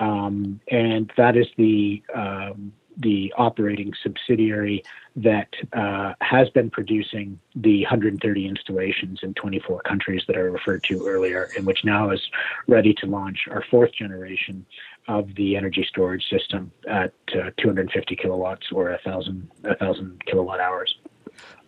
Um, 0.00 0.60
and 0.70 1.10
that 1.16 1.36
is 1.36 1.46
the 1.56 2.02
um, 2.14 2.72
the 3.02 3.32
operating 3.36 3.92
subsidiary 4.02 4.82
that 5.16 5.48
uh, 5.74 6.14
has 6.20 6.48
been 6.50 6.70
producing 6.70 7.38
the 7.54 7.82
130 7.82 8.46
installations 8.46 9.20
in 9.22 9.34
24 9.34 9.82
countries 9.82 10.22
that 10.26 10.36
I 10.36 10.40
referred 10.40 10.82
to 10.84 11.06
earlier, 11.06 11.50
and 11.56 11.66
which 11.66 11.84
now 11.84 12.10
is 12.10 12.22
ready 12.66 12.94
to 12.94 13.06
launch 13.06 13.46
our 13.50 13.62
fourth 13.70 13.92
generation 13.92 14.64
of 15.08 15.34
the 15.34 15.56
energy 15.56 15.84
storage 15.88 16.28
system 16.28 16.70
at 16.88 17.12
uh, 17.34 17.50
250 17.58 18.16
kilowatts 18.16 18.68
or 18.72 18.90
a 18.90 18.98
thousand 18.98 19.50
a 19.64 19.74
thousand 19.74 20.24
kilowatt 20.26 20.60
hours. 20.60 20.96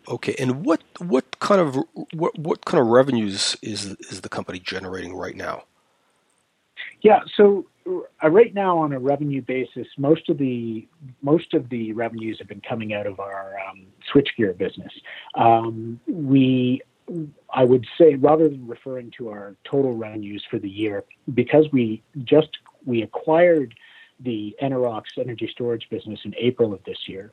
Okay, 0.09 0.35
and 0.39 0.65
what 0.65 0.83
what 0.99 1.39
kind 1.41 1.61
of 1.61 1.77
what 2.13 2.39
what 2.39 2.65
kind 2.65 2.81
of 2.81 2.89
revenues 2.89 3.57
is 3.63 3.97
is 4.11 4.21
the 4.21 4.29
company 4.29 4.59
generating 4.59 5.15
right 5.15 5.37
now? 5.37 5.65
Yeah, 7.01 7.21
so 7.37 7.67
right 8.23 8.55
now 8.55 8.79
on 8.79 8.93
a 8.93 8.99
revenue 8.99 9.43
basis, 9.43 9.87
most 9.99 10.29
of 10.29 10.39
the 10.39 10.89
most 11.23 11.55
of 11.55 11.69
the 11.69 11.93
revenues 11.93 12.39
have 12.39 12.49
been 12.49 12.63
coming 12.63 12.95
out 12.95 13.07
of 13.07 13.21
our 13.21 13.57
um, 13.69 13.87
switchgear 14.13 14.57
business. 14.57 14.93
Um, 15.35 16.01
we, 16.07 16.81
I 17.53 17.65
would 17.65 17.87
say, 17.99 18.15
rather 18.15 18.49
than 18.49 18.67
referring 18.67 19.11
to 19.19 19.29
our 19.29 19.57
total 19.65 19.97
revenues 19.97 20.45
for 20.51 20.59
the 20.59 20.69
year, 20.69 21.05
because 21.35 21.67
we 21.73 22.03
just 22.25 22.51
we 22.85 23.03
acquired 23.03 23.75
the 24.21 24.57
Enerox 24.63 25.03
energy 25.19 25.49
storage 25.51 25.89
business 25.91 26.21
in 26.25 26.35
April 26.39 26.73
of 26.73 26.83
this 26.85 27.09
year, 27.09 27.33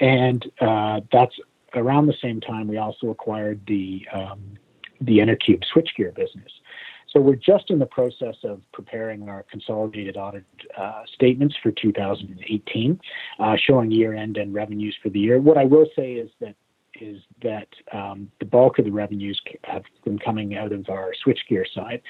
and 0.00 0.48
uh, 0.60 1.00
that's 1.10 1.34
around 1.74 2.06
the 2.06 2.16
same 2.20 2.40
time 2.40 2.68
we 2.68 2.76
also 2.76 3.10
acquired 3.10 3.60
the 3.66 4.06
um, 4.12 4.40
the 5.00 5.18
Enercube 5.18 5.64
switchgear 5.74 6.14
business. 6.14 6.52
So 7.12 7.20
we're 7.20 7.36
just 7.36 7.70
in 7.70 7.78
the 7.78 7.86
process 7.86 8.36
of 8.44 8.60
preparing 8.72 9.28
our 9.28 9.44
consolidated 9.50 10.16
audit 10.16 10.44
uh, 10.78 11.02
statements 11.14 11.56
for 11.62 11.72
2018, 11.72 13.00
uh, 13.38 13.56
showing 13.66 13.90
year-end 13.90 14.36
and 14.36 14.54
revenues 14.54 14.96
for 15.02 15.08
the 15.08 15.18
year. 15.18 15.40
What 15.40 15.58
I 15.58 15.64
will 15.64 15.86
say 15.96 16.12
is 16.12 16.30
that 16.40 16.54
is 17.00 17.22
that 17.42 17.68
um, 17.92 18.30
the 18.40 18.44
bulk 18.44 18.78
of 18.78 18.84
the 18.84 18.90
revenues 18.90 19.40
have 19.64 19.84
been 20.04 20.18
coming 20.18 20.56
out 20.56 20.72
of 20.72 20.88
our 20.90 21.12
switchgear 21.24 21.64
side, 21.74 22.02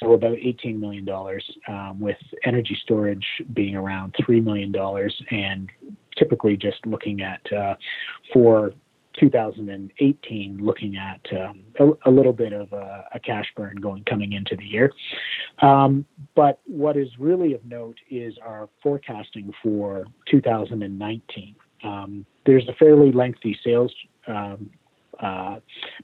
so 0.00 0.14
about 0.14 0.36
$18 0.36 0.80
million, 0.80 1.08
um, 1.68 2.00
with 2.00 2.16
energy 2.44 2.76
storage 2.82 3.26
being 3.52 3.76
around 3.76 4.14
$3 4.14 4.42
million, 4.42 4.74
and 5.30 5.70
typically 6.16 6.56
just 6.56 6.84
looking 6.86 7.22
at 7.22 7.40
uh, 7.52 7.74
for 8.32 8.72
2018 9.18 10.58
looking 10.60 10.96
at 10.96 11.20
um, 11.38 11.62
a, 11.78 12.08
a, 12.08 12.10
little 12.10 12.32
bit 12.32 12.52
of 12.52 12.72
a, 12.72 13.04
a, 13.14 13.20
cash 13.20 13.46
burn 13.56 13.76
going 13.76 14.04
coming 14.04 14.32
into 14.32 14.56
the 14.56 14.64
year. 14.64 14.92
Um, 15.60 16.04
but 16.34 16.60
what 16.66 16.96
is 16.96 17.08
really 17.18 17.54
of 17.54 17.64
note 17.64 17.98
is 18.10 18.34
our 18.44 18.68
forecasting 18.82 19.52
for 19.62 20.06
2019. 20.30 21.54
Um, 21.84 22.26
there's 22.46 22.66
a 22.68 22.74
fairly 22.74 23.12
lengthy 23.12 23.58
sales 23.64 23.92
um, 24.26 24.70
uh, 25.20 25.56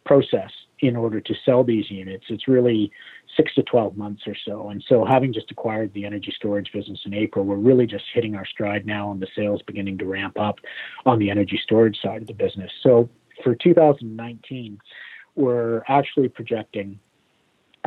process 0.04 0.50
in 0.80 0.96
order 0.96 1.20
to 1.20 1.34
sell 1.44 1.64
these 1.64 1.90
units. 1.90 2.24
It's 2.28 2.46
really 2.46 2.90
six 3.36 3.54
to 3.54 3.62
12 3.62 3.96
months 3.96 4.22
or 4.26 4.34
so. 4.44 4.70
And 4.70 4.82
so, 4.88 5.04
having 5.04 5.32
just 5.32 5.50
acquired 5.50 5.92
the 5.92 6.04
energy 6.04 6.32
storage 6.34 6.70
business 6.72 7.00
in 7.04 7.14
April, 7.14 7.44
we're 7.44 7.56
really 7.56 7.86
just 7.86 8.04
hitting 8.12 8.34
our 8.34 8.46
stride 8.46 8.86
now 8.86 9.08
on 9.08 9.20
the 9.20 9.28
sales 9.36 9.62
beginning 9.66 9.98
to 9.98 10.06
ramp 10.06 10.38
up 10.38 10.58
on 11.06 11.18
the 11.18 11.30
energy 11.30 11.60
storage 11.62 11.98
side 12.02 12.22
of 12.22 12.26
the 12.26 12.34
business. 12.34 12.70
So, 12.82 13.08
for 13.42 13.54
2019, 13.54 14.78
we're 15.36 15.82
actually 15.88 16.28
projecting 16.28 16.98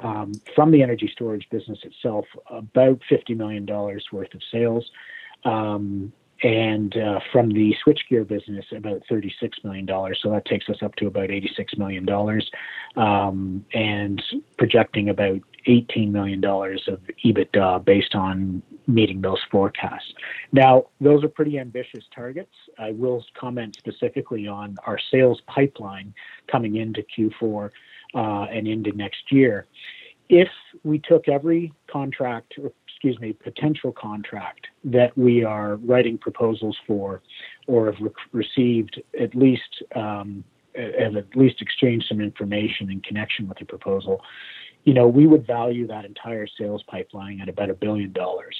um, 0.03 0.31
from 0.55 0.71
the 0.71 0.81
energy 0.81 1.09
storage 1.11 1.47
business 1.51 1.79
itself 1.83 2.25
about 2.49 2.99
$50 3.11 3.35
million 3.35 3.65
worth 3.65 4.33
of 4.33 4.41
sales. 4.51 4.89
Um, 5.43 6.13
and 6.43 6.97
uh, 6.97 7.19
from 7.31 7.49
the 7.49 7.75
switchgear 7.85 8.27
business, 8.27 8.65
about 8.75 9.01
$36 9.09 9.31
million. 9.63 9.87
So 10.21 10.31
that 10.31 10.45
takes 10.45 10.69
us 10.69 10.77
up 10.81 10.95
to 10.95 11.07
about 11.07 11.29
$86 11.29 11.77
million 11.77 12.07
um, 12.95 13.63
and 13.73 14.21
projecting 14.57 15.09
about 15.09 15.39
$18 15.67 16.11
million 16.11 16.43
of 16.43 16.99
EBITDA 17.23 17.85
based 17.85 18.15
on 18.15 18.63
meeting 18.87 19.21
those 19.21 19.39
forecasts. 19.51 20.13
Now, 20.51 20.85
those 20.99 21.23
are 21.23 21.29
pretty 21.29 21.59
ambitious 21.59 22.03
targets. 22.13 22.53
I 22.79 22.91
will 22.91 23.23
comment 23.39 23.75
specifically 23.77 24.47
on 24.47 24.77
our 24.85 24.97
sales 25.11 25.41
pipeline 25.47 26.13
coming 26.51 26.77
into 26.77 27.03
Q4 27.17 27.69
uh, 28.15 28.19
and 28.43 28.67
into 28.67 28.91
next 28.93 29.31
year. 29.31 29.67
If 30.29 30.49
we 30.83 30.97
took 30.97 31.27
every 31.27 31.73
contract, 31.91 32.53
excuse 33.03 33.19
me, 33.19 33.33
potential 33.33 33.91
contract 33.91 34.67
that 34.83 35.17
we 35.17 35.43
are 35.43 35.77
writing 35.77 36.19
proposals 36.19 36.77
for 36.85 37.23
or 37.65 37.87
have 37.87 37.99
re- 37.99 38.11
received 38.31 39.01
at 39.19 39.33
least 39.33 39.81
um, 39.95 40.43
have 40.75 41.15
at 41.15 41.35
least 41.35 41.63
exchanged 41.63 42.05
some 42.07 42.21
information 42.21 42.91
in 42.91 43.01
connection 43.01 43.47
with 43.47 43.57
the 43.57 43.65
proposal, 43.65 44.21
you 44.83 44.93
know, 44.93 45.07
we 45.07 45.25
would 45.25 45.47
value 45.47 45.87
that 45.87 46.05
entire 46.05 46.45
sales 46.45 46.83
pipeline 46.87 47.41
at 47.41 47.49
about 47.49 47.71
a 47.71 47.73
billion 47.73 48.11
dollars. 48.13 48.55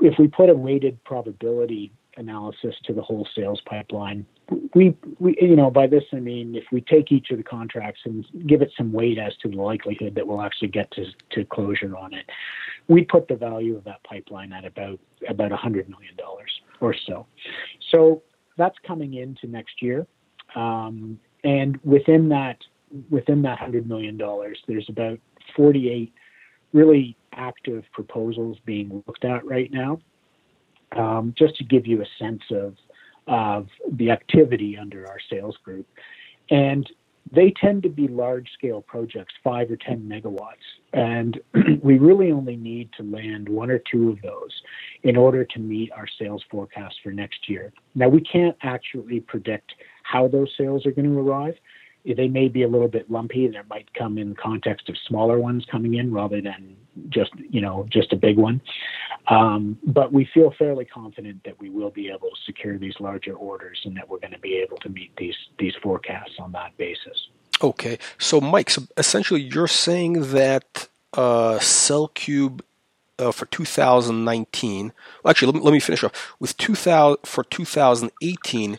If 0.00 0.18
we 0.18 0.26
put 0.26 0.50
a 0.50 0.54
weighted 0.54 1.02
probability 1.04 1.92
analysis 2.16 2.74
to 2.84 2.92
the 2.92 3.02
whole 3.02 3.26
sales 3.36 3.60
pipeline, 3.66 4.26
we, 4.74 4.96
we, 5.20 5.36
you 5.40 5.56
know, 5.56 5.70
by 5.70 5.86
this 5.86 6.04
I 6.12 6.16
mean 6.16 6.56
if 6.56 6.64
we 6.72 6.80
take 6.80 7.12
each 7.12 7.30
of 7.30 7.38
the 7.38 7.44
contracts 7.44 8.00
and 8.04 8.26
give 8.48 8.62
it 8.62 8.72
some 8.76 8.92
weight 8.92 9.18
as 9.18 9.36
to 9.42 9.48
the 9.48 9.56
likelihood 9.56 10.16
that 10.16 10.26
we'll 10.26 10.42
actually 10.42 10.68
get 10.68 10.90
to, 10.92 11.06
to 11.30 11.44
closure 11.44 11.96
on 11.96 12.12
it, 12.12 12.26
we 12.88 13.04
put 13.04 13.28
the 13.28 13.36
value 13.36 13.76
of 13.76 13.84
that 13.84 14.02
pipeline 14.04 14.52
at 14.52 14.64
about 14.64 14.98
about 15.28 15.52
a 15.52 15.56
hundred 15.56 15.88
million 15.88 16.14
dollars 16.16 16.50
or 16.80 16.94
so. 17.06 17.26
So 17.90 18.22
that's 18.56 18.76
coming 18.86 19.14
into 19.14 19.46
next 19.46 19.82
year, 19.82 20.06
um, 20.54 21.18
and 21.42 21.78
within 21.84 22.28
that 22.30 22.58
within 23.10 23.42
that 23.42 23.58
hundred 23.58 23.88
million 23.88 24.16
dollars, 24.16 24.58
there's 24.68 24.88
about 24.88 25.18
48 25.56 26.12
really 26.72 27.16
active 27.32 27.84
proposals 27.92 28.58
being 28.64 29.02
looked 29.06 29.24
at 29.24 29.44
right 29.44 29.70
now. 29.72 29.98
Um, 30.96 31.34
just 31.36 31.56
to 31.56 31.64
give 31.64 31.86
you 31.86 32.02
a 32.02 32.06
sense 32.18 32.42
of 32.50 32.76
of 33.26 33.68
the 33.92 34.10
activity 34.10 34.76
under 34.76 35.08
our 35.08 35.18
sales 35.30 35.56
group, 35.64 35.86
and 36.50 36.88
they 37.32 37.52
tend 37.60 37.82
to 37.82 37.88
be 37.88 38.06
large 38.06 38.48
scale 38.52 38.82
projects, 38.82 39.34
five 39.42 39.70
or 39.70 39.76
10 39.76 40.00
megawatts. 40.00 40.64
And 40.92 41.40
we 41.82 41.98
really 41.98 42.30
only 42.30 42.56
need 42.56 42.90
to 42.96 43.02
land 43.02 43.48
one 43.48 43.70
or 43.70 43.80
two 43.90 44.10
of 44.10 44.20
those 44.22 44.50
in 45.02 45.16
order 45.16 45.44
to 45.44 45.58
meet 45.58 45.90
our 45.92 46.06
sales 46.18 46.44
forecast 46.50 46.96
for 47.02 47.12
next 47.12 47.48
year. 47.48 47.72
Now, 47.94 48.08
we 48.08 48.20
can't 48.20 48.56
actually 48.62 49.20
predict 49.20 49.72
how 50.02 50.28
those 50.28 50.50
sales 50.56 50.86
are 50.86 50.92
going 50.92 51.10
to 51.10 51.18
arrive, 51.18 51.54
they 52.04 52.28
may 52.28 52.48
be 52.48 52.62
a 52.62 52.68
little 52.68 52.88
bit 52.88 53.10
lumpy. 53.10 53.48
There 53.48 53.64
might 53.68 53.92
come 53.94 54.18
in 54.18 54.34
context 54.34 54.88
of 54.88 54.96
smaller 55.08 55.38
ones 55.38 55.64
coming 55.70 55.94
in 55.94 56.12
rather 56.12 56.40
than 56.40 56.76
just 57.08 57.32
you 57.50 57.60
know 57.60 57.86
just 57.88 58.12
a 58.12 58.16
big 58.16 58.36
one. 58.36 58.60
Um, 59.28 59.78
but 59.84 60.12
we 60.12 60.28
feel 60.34 60.52
fairly 60.58 60.84
confident 60.84 61.42
that 61.44 61.58
we 61.58 61.70
will 61.70 61.90
be 61.90 62.08
able 62.08 62.28
to 62.28 62.36
secure 62.44 62.78
these 62.78 62.94
larger 63.00 63.32
orders 63.34 63.80
and 63.84 63.96
that 63.96 64.08
we're 64.08 64.20
going 64.20 64.34
to 64.34 64.38
be 64.38 64.56
able 64.56 64.76
to 64.78 64.88
meet 64.90 65.16
these 65.16 65.36
these 65.58 65.74
forecasts 65.82 66.34
on 66.38 66.52
that 66.52 66.76
basis. 66.76 67.28
Okay, 67.62 67.98
so 68.18 68.40
Mike, 68.40 68.68
so 68.68 68.82
essentially 68.96 69.40
you're 69.40 69.68
saying 69.68 70.32
that 70.32 70.88
uh, 71.14 71.58
CellCube 71.58 72.60
uh, 73.18 73.32
for 73.32 73.46
2019. 73.46 74.92
Well, 75.22 75.30
actually, 75.30 75.52
let 75.52 75.54
me, 75.54 75.60
let 75.60 75.72
me 75.72 75.80
finish 75.80 76.04
up 76.04 76.14
with 76.38 76.56
2000 76.56 77.18
for 77.24 77.44
2018 77.44 78.78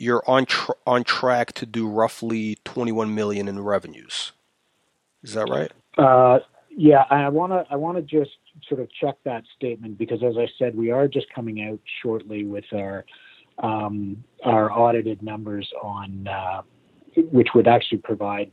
you're 0.00 0.22
on 0.26 0.46
tr- 0.46 0.72
on 0.86 1.04
track 1.04 1.52
to 1.52 1.66
do 1.66 1.86
roughly 1.86 2.56
21 2.64 3.14
million 3.14 3.46
in 3.48 3.60
revenues. 3.60 4.32
Is 5.22 5.34
that 5.34 5.46
right? 5.48 5.70
Uh, 5.98 6.38
yeah, 6.70 7.04
I 7.10 7.28
want 7.28 7.52
to 7.52 7.66
I 7.70 7.76
want 7.76 7.98
to 7.98 8.02
just 8.02 8.30
sort 8.66 8.80
of 8.80 8.88
check 8.92 9.16
that 9.24 9.44
statement 9.54 9.98
because, 9.98 10.22
as 10.22 10.38
I 10.38 10.48
said, 10.58 10.74
we 10.74 10.90
are 10.90 11.06
just 11.06 11.26
coming 11.34 11.62
out 11.62 11.78
shortly 12.02 12.44
with 12.44 12.64
our 12.72 13.04
um, 13.62 14.24
our 14.42 14.72
audited 14.72 15.22
numbers 15.22 15.70
on 15.82 16.26
uh, 16.26 16.62
which 17.30 17.48
would 17.54 17.68
actually 17.68 17.98
provide 17.98 18.50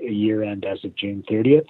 a 0.00 0.10
year 0.10 0.42
end 0.42 0.64
as 0.64 0.82
of 0.84 0.94
June 0.94 1.22
30th. 1.30 1.66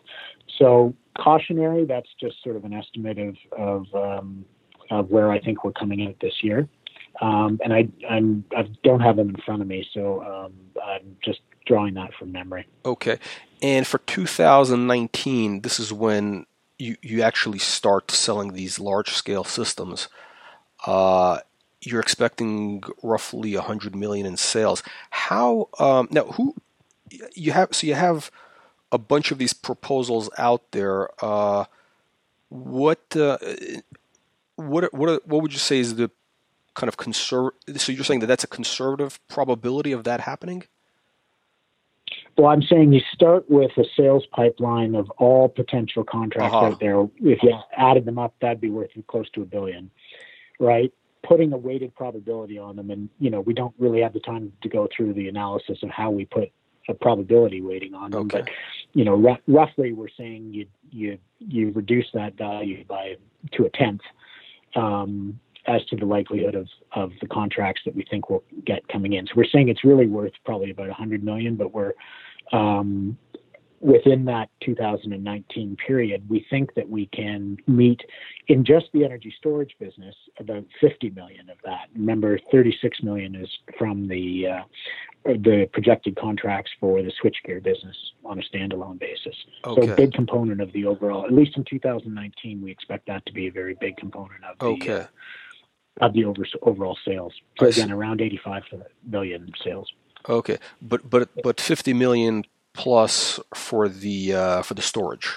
So 0.58 0.94
cautionary, 1.18 1.86
that's 1.86 2.08
just 2.20 2.36
sort 2.44 2.54
of 2.54 2.64
an 2.64 2.72
estimate 2.72 3.18
of 3.18 3.36
of, 3.58 3.94
um, 3.94 4.44
of 4.90 5.10
where 5.10 5.32
I 5.32 5.40
think 5.40 5.64
we're 5.64 5.72
coming 5.72 6.06
out 6.06 6.14
this 6.20 6.34
year. 6.42 6.68
Um, 7.20 7.60
and 7.62 7.72
I 7.72 7.88
I'm 8.08 8.44
I 8.56 8.68
don't 8.84 9.00
have 9.00 9.16
them 9.16 9.30
in 9.30 9.36
front 9.44 9.62
of 9.62 9.68
me, 9.68 9.86
so 9.92 10.22
um, 10.22 10.52
I'm 10.82 11.16
just 11.24 11.40
drawing 11.66 11.94
that 11.94 12.14
from 12.14 12.32
memory. 12.32 12.66
Okay, 12.84 13.18
and 13.60 13.86
for 13.86 13.98
2019, 13.98 15.62
this 15.62 15.80
is 15.80 15.92
when 15.92 16.46
you 16.78 16.96
you 17.02 17.22
actually 17.22 17.58
start 17.58 18.10
selling 18.10 18.52
these 18.52 18.78
large 18.78 19.10
scale 19.10 19.44
systems. 19.44 20.08
Uh, 20.86 21.38
you're 21.80 22.00
expecting 22.00 22.82
roughly 23.02 23.54
100 23.54 23.94
million 23.94 24.26
in 24.26 24.36
sales. 24.36 24.82
How 25.10 25.68
um, 25.78 26.08
now? 26.10 26.24
Who 26.24 26.54
you 27.34 27.52
have? 27.52 27.74
So 27.74 27.86
you 27.86 27.94
have 27.94 28.30
a 28.92 28.98
bunch 28.98 29.30
of 29.30 29.38
these 29.38 29.52
proposals 29.52 30.30
out 30.38 30.70
there. 30.70 31.08
Uh, 31.24 31.64
what 32.48 33.16
uh, 33.16 33.38
what 34.56 34.92
what 34.94 35.26
what 35.26 35.42
would 35.42 35.52
you 35.52 35.58
say 35.58 35.78
is 35.78 35.96
the 35.96 36.10
kind 36.78 36.88
of 36.88 36.96
conservative. 36.96 37.80
So 37.80 37.92
you're 37.92 38.04
saying 38.04 38.20
that 38.20 38.26
that's 38.26 38.44
a 38.44 38.48
conservative 38.48 39.18
probability 39.28 39.92
of 39.92 40.04
that 40.04 40.20
happening? 40.20 40.62
Well, 42.38 42.46
I'm 42.46 42.62
saying 42.62 42.92
you 42.92 43.00
start 43.12 43.50
with 43.50 43.72
a 43.76 43.84
sales 43.96 44.24
pipeline 44.30 44.94
of 44.94 45.10
all 45.18 45.48
potential 45.48 46.04
contracts 46.04 46.54
uh-huh. 46.54 46.66
out 46.66 46.80
there. 46.80 47.02
If 47.16 47.42
you 47.42 47.58
added 47.76 48.04
them 48.04 48.18
up, 48.18 48.34
that'd 48.40 48.60
be 48.60 48.70
worth 48.70 48.90
close 49.08 49.28
to 49.30 49.42
a 49.42 49.44
billion, 49.44 49.90
right? 50.60 50.92
Putting 51.24 51.52
a 51.52 51.58
weighted 51.58 51.94
probability 51.96 52.56
on 52.56 52.76
them, 52.76 52.90
and 52.90 53.08
you 53.18 53.28
know, 53.28 53.40
we 53.40 53.54
don't 53.54 53.74
really 53.76 54.00
have 54.00 54.12
the 54.12 54.20
time 54.20 54.52
to 54.62 54.68
go 54.68 54.88
through 54.96 55.14
the 55.14 55.28
analysis 55.28 55.82
of 55.82 55.90
how 55.90 56.10
we 56.10 56.26
put 56.26 56.52
a 56.88 56.94
probability 56.94 57.60
weighting 57.60 57.92
on 57.92 58.12
them. 58.12 58.26
Okay. 58.26 58.42
But 58.42 58.50
you 58.94 59.04
know, 59.04 59.28
r- 59.28 59.40
roughly, 59.48 59.92
we're 59.92 60.14
saying 60.16 60.54
you 60.54 60.66
you 60.90 61.18
you 61.40 61.72
reduce 61.72 62.06
that 62.14 62.38
value 62.38 62.84
by 62.84 63.16
to 63.52 63.64
a 63.64 63.70
tenth. 63.70 64.00
Um, 64.76 65.40
as 65.68 65.84
to 65.86 65.96
the 65.96 66.06
likelihood 66.06 66.54
of, 66.54 66.66
of 66.92 67.12
the 67.20 67.26
contracts 67.26 67.82
that 67.84 67.94
we 67.94 68.04
think 68.10 68.30
will 68.30 68.42
get 68.64 68.86
coming 68.88 69.12
in. 69.12 69.26
So 69.26 69.34
we're 69.36 69.44
saying 69.44 69.68
it's 69.68 69.84
really 69.84 70.06
worth 70.06 70.32
probably 70.44 70.70
about 70.70 70.88
100 70.88 71.22
million, 71.22 71.56
but 71.56 71.72
we're 71.72 71.92
um, 72.52 73.18
within 73.80 74.24
that 74.24 74.48
2019 74.64 75.76
period, 75.76 76.28
we 76.28 76.44
think 76.50 76.74
that 76.74 76.88
we 76.88 77.06
can 77.06 77.56
meet 77.66 78.00
in 78.48 78.64
just 78.64 78.86
the 78.92 79.04
energy 79.04 79.32
storage 79.38 79.74
business 79.78 80.14
about 80.38 80.64
50 80.80 81.10
million 81.10 81.48
of 81.48 81.58
that. 81.64 81.88
Remember, 81.94 82.38
36 82.50 83.02
million 83.02 83.34
is 83.34 83.48
from 83.78 84.08
the 84.08 84.46
uh, 84.46 84.62
the 85.24 85.68
projected 85.72 86.16
contracts 86.16 86.70
for 86.80 87.02
the 87.02 87.12
switchgear 87.22 87.62
business 87.62 87.96
on 88.24 88.38
a 88.38 88.42
standalone 88.42 88.98
basis. 88.98 89.34
Okay. 89.64 89.86
So, 89.86 89.92
a 89.92 89.96
big 89.96 90.12
component 90.12 90.60
of 90.60 90.72
the 90.72 90.86
overall, 90.86 91.24
at 91.26 91.32
least 91.32 91.56
in 91.56 91.64
2019, 91.64 92.62
we 92.62 92.70
expect 92.70 93.06
that 93.08 93.26
to 93.26 93.32
be 93.32 93.46
a 93.46 93.52
very 93.52 93.76
big 93.80 93.96
component 93.96 94.42
of 94.44 94.58
the. 94.58 94.66
Okay. 94.66 95.00
Uh, 95.00 95.06
of 96.00 96.12
the 96.12 96.24
over, 96.24 96.44
overall 96.62 96.98
sales. 97.04 97.32
So 97.58 97.66
again, 97.66 97.92
around 97.92 98.20
85 98.20 98.62
million 99.06 99.52
sales. 99.62 99.92
Okay, 100.28 100.58
but 100.82 101.08
but 101.08 101.28
but 101.42 101.60
50 101.60 101.92
million 101.94 102.44
plus 102.72 103.40
for 103.54 103.88
the 103.88 104.34
uh, 104.34 104.62
for 104.62 104.74
the 104.74 104.82
storage. 104.82 105.28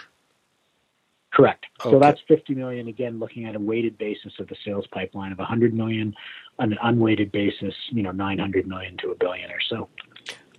Correct. 1.33 1.65
Okay. 1.79 1.91
So 1.91 1.99
that's 1.99 2.19
50 2.27 2.55
million 2.55 2.87
again, 2.87 3.19
looking 3.19 3.45
at 3.45 3.55
a 3.55 3.59
weighted 3.59 3.97
basis 3.97 4.33
of 4.39 4.47
the 4.47 4.55
sales 4.65 4.85
pipeline 4.91 5.31
of 5.31 5.37
100 5.37 5.73
million, 5.73 6.13
on 6.59 6.73
an 6.73 6.77
unweighted 6.83 7.31
basis, 7.31 7.73
you 7.89 8.03
know, 8.03 8.11
900 8.11 8.67
million 8.67 8.97
to 8.97 9.11
a 9.11 9.15
billion 9.15 9.49
or 9.49 9.61
so. 9.69 9.87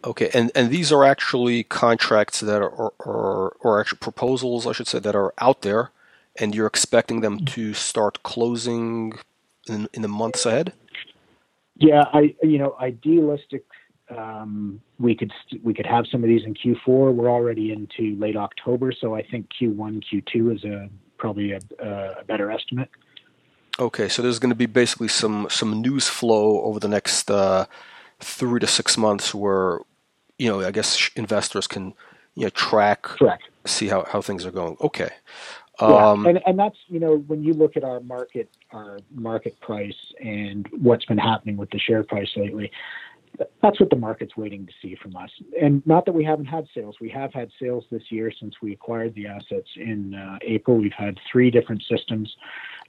Okay, 0.05 0.31
and 0.35 0.51
and 0.55 0.71
these 0.71 0.91
are 0.91 1.05
actually 1.05 1.63
contracts 1.63 2.41
that 2.41 2.61
are 2.61 2.93
or 2.99 3.57
or 3.61 3.81
actually 3.81 3.99
proposals, 3.99 4.67
I 4.67 4.73
should 4.73 4.89
say, 4.89 4.99
that 4.99 5.15
are 5.15 5.33
out 5.39 5.63
there, 5.63 5.91
and 6.37 6.55
you're 6.55 6.67
expecting 6.67 7.21
them 7.21 7.37
mm-hmm. 7.37 7.45
to 7.47 7.75
start 7.75 8.23
closing 8.23 9.13
in, 9.69 9.89
in 9.93 10.03
the 10.03 10.09
months 10.09 10.47
ahead? 10.47 10.73
Yeah, 11.77 12.05
I 12.13 12.35
you 12.43 12.59
know 12.59 12.77
idealistic. 12.81 13.65
Um, 14.17 14.81
we 14.99 15.15
could 15.15 15.33
we 15.63 15.75
could 15.75 15.87
have 15.87 16.07
some 16.11 16.23
of 16.23 16.29
these 16.29 16.43
in 16.45 16.55
Q4. 16.55 17.15
We're 17.15 17.31
already 17.31 17.73
into 17.73 18.19
late 18.19 18.37
October, 18.37 18.93
so 18.93 19.15
I 19.15 19.23
think 19.23 19.49
Q1, 19.61 20.03
Q2 20.13 20.57
is 20.57 20.65
a 20.65 20.89
probably 21.17 21.53
a, 21.53 21.61
a 21.79 22.25
better 22.25 22.51
estimate. 22.51 22.91
Okay, 23.79 24.09
so 24.09 24.21
there's 24.21 24.39
going 24.39 24.51
to 24.51 24.57
be 24.57 24.67
basically 24.67 25.09
some 25.09 25.47
some 25.51 25.81
news 25.81 26.09
flow 26.09 26.61
over 26.63 26.79
the 26.79 26.89
next 26.89 27.31
uh, 27.31 27.65
three 28.21 28.61
to 28.61 28.67
six 28.67 28.99
months, 28.99 29.35
where 29.35 29.81
you 30.39 30.49
know 30.49 30.61
I 30.61 30.71
guess 30.73 31.11
investors 31.17 31.67
can 31.67 31.95
you 32.35 32.45
know 32.45 32.51
track, 32.51 33.03
Correct. 33.03 33.45
see 33.65 33.89
how, 33.89 34.05
how 34.05 34.21
things 34.21 34.45
are 34.45 34.51
going. 34.51 34.77
Okay, 34.83 35.11
yeah, 35.81 36.11
um, 36.11 36.27
and 36.27 36.41
and 36.47 36.59
that's 36.59 36.77
you 36.89 37.01
know 37.01 37.17
when 37.17 37.43
you 37.43 37.55
look 37.55 37.77
at 37.77 37.85
our 37.85 38.01
market 38.01 38.51
our 38.73 38.99
market 39.15 39.59
price 39.61 39.95
and 40.23 40.69
what's 40.81 41.05
been 41.05 41.19
happening 41.19 41.57
with 41.57 41.71
the 41.71 41.79
share 41.79 42.03
price 42.03 42.29
lately, 42.37 42.71
that's 43.63 43.81
what 43.81 43.91
the 43.91 43.97
market's 43.97 44.37
waiting 44.37 44.67
to 44.67 44.73
see 44.83 44.97
from 45.03 45.17
us. 45.17 45.31
And 45.61 45.85
not 45.87 46.05
that 46.07 46.13
we 46.13 46.25
haven't 46.25 46.47
had 46.47 46.67
sales. 46.75 46.97
We 47.01 47.09
have 47.11 47.33
had 47.33 47.51
sales 47.61 47.85
this 47.91 48.03
year 48.11 48.31
since 48.39 48.55
we 48.63 48.73
acquired 48.73 49.15
the 49.15 49.27
assets 49.27 49.69
in 49.77 50.15
uh, 50.15 50.39
April. 50.43 50.77
We've 50.77 50.93
had 50.93 51.19
three 51.31 51.51
different 51.51 51.83
systems, 51.91 52.35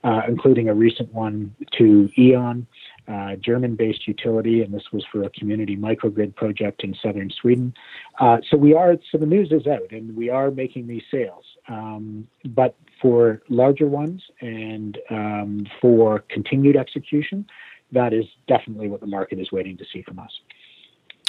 uh, 0.02 0.22
including 0.28 0.68
a 0.68 0.74
recent 0.74 1.12
one 1.12 1.54
to 1.78 2.08
E.ON, 2.18 2.66
uh, 3.06 3.36
German-based 3.36 4.06
utility, 4.06 4.62
and 4.62 4.72
this 4.72 4.92
was 4.92 5.04
for 5.10 5.22
a 5.22 5.30
community 5.30 5.76
microgrid 5.76 6.34
project 6.34 6.84
in 6.84 6.94
southern 7.02 7.30
Sweden. 7.30 7.74
Uh, 8.18 8.38
so 8.50 8.56
we 8.56 8.74
are. 8.74 8.96
So 9.10 9.18
the 9.18 9.26
news 9.26 9.52
is 9.52 9.66
out, 9.66 9.90
and 9.90 10.16
we 10.16 10.30
are 10.30 10.50
making 10.50 10.86
these 10.86 11.02
sales. 11.10 11.44
Um, 11.68 12.26
but 12.44 12.74
for 13.00 13.42
larger 13.48 13.86
ones 13.86 14.22
and 14.40 14.98
um, 15.10 15.66
for 15.80 16.24
continued 16.28 16.76
execution, 16.76 17.46
that 17.92 18.12
is 18.12 18.24
definitely 18.48 18.88
what 18.88 19.00
the 19.00 19.06
market 19.06 19.38
is 19.38 19.52
waiting 19.52 19.76
to 19.78 19.84
see 19.92 20.02
from 20.02 20.18
us. 20.18 20.40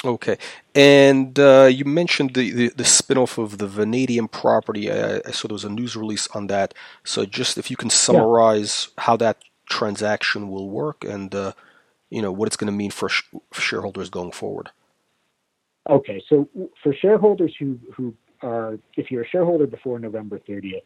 Okay, 0.04 0.38
and 0.74 1.38
uh, 1.38 1.68
you 1.70 1.84
mentioned 1.84 2.34
the, 2.34 2.50
the, 2.52 2.68
the 2.68 2.84
spinoff 2.84 3.42
of 3.42 3.58
the 3.58 3.66
Vanadium 3.66 4.28
property. 4.28 4.90
I, 4.90 5.20
I, 5.26 5.30
saw 5.30 5.48
there 5.48 5.54
was 5.54 5.64
a 5.64 5.70
news 5.70 5.96
release 5.96 6.28
on 6.28 6.46
that. 6.48 6.74
So 7.02 7.24
just 7.24 7.58
if 7.58 7.70
you 7.70 7.76
can 7.76 7.90
summarize 7.90 8.88
yeah. 8.96 9.04
how 9.04 9.16
that 9.16 9.38
transaction 9.68 10.48
will 10.48 10.68
work 10.68 11.04
and 11.04 11.34
uh, 11.34 11.52
you 12.10 12.22
know 12.22 12.32
what 12.32 12.46
it's 12.46 12.56
going 12.56 12.70
to 12.70 12.76
mean 12.76 12.90
for, 12.90 13.08
sh- 13.08 13.22
for 13.52 13.60
shareholders 13.60 14.10
going 14.10 14.32
forward. 14.32 14.70
Okay, 15.88 16.22
so 16.28 16.48
for 16.82 16.94
shareholders 16.94 17.54
who 17.58 17.78
who 17.94 18.14
are, 18.42 18.78
if 18.96 19.10
you're 19.10 19.22
a 19.22 19.28
shareholder 19.28 19.66
before 19.66 19.98
November 19.98 20.38
30th, 20.48 20.82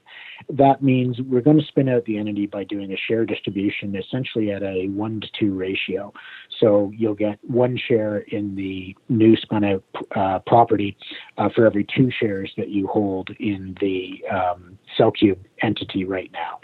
that 0.51 0.83
means 0.83 1.21
we're 1.21 1.41
going 1.41 1.59
to 1.59 1.67
spin 1.67 1.89
out 1.89 2.05
the 2.05 2.19
entity 2.19 2.47
by 2.47 2.65
doing 2.65 2.93
a 2.93 2.97
share 3.09 3.25
distribution 3.25 3.97
essentially 3.97 4.53
at 4.53 4.63
a 4.63 4.89
one 4.89 5.21
to 5.21 5.29
two 5.39 5.55
ratio. 5.55 6.13
So 6.61 6.93
you'll 6.97 7.15
get 7.15 7.39
one 7.43 7.79
share 7.89 8.19
in 8.19 8.55
the 8.55 8.97
new 9.09 9.37
spun 9.37 9.65
out 9.65 9.85
uh, 10.15 10.39
property 10.47 10.97
uh, 11.39 11.49
for 11.55 11.67
every 11.67 11.87
two 11.97 12.11
shares 12.21 12.53
that 12.57 12.69
you 12.69 12.87
hold 12.87 13.31
in 13.41 13.77
the 13.81 14.25
um, 14.31 14.79
CellCube 14.99 15.39
entity 15.63 16.05
right 16.05 16.31
now. 16.33 16.61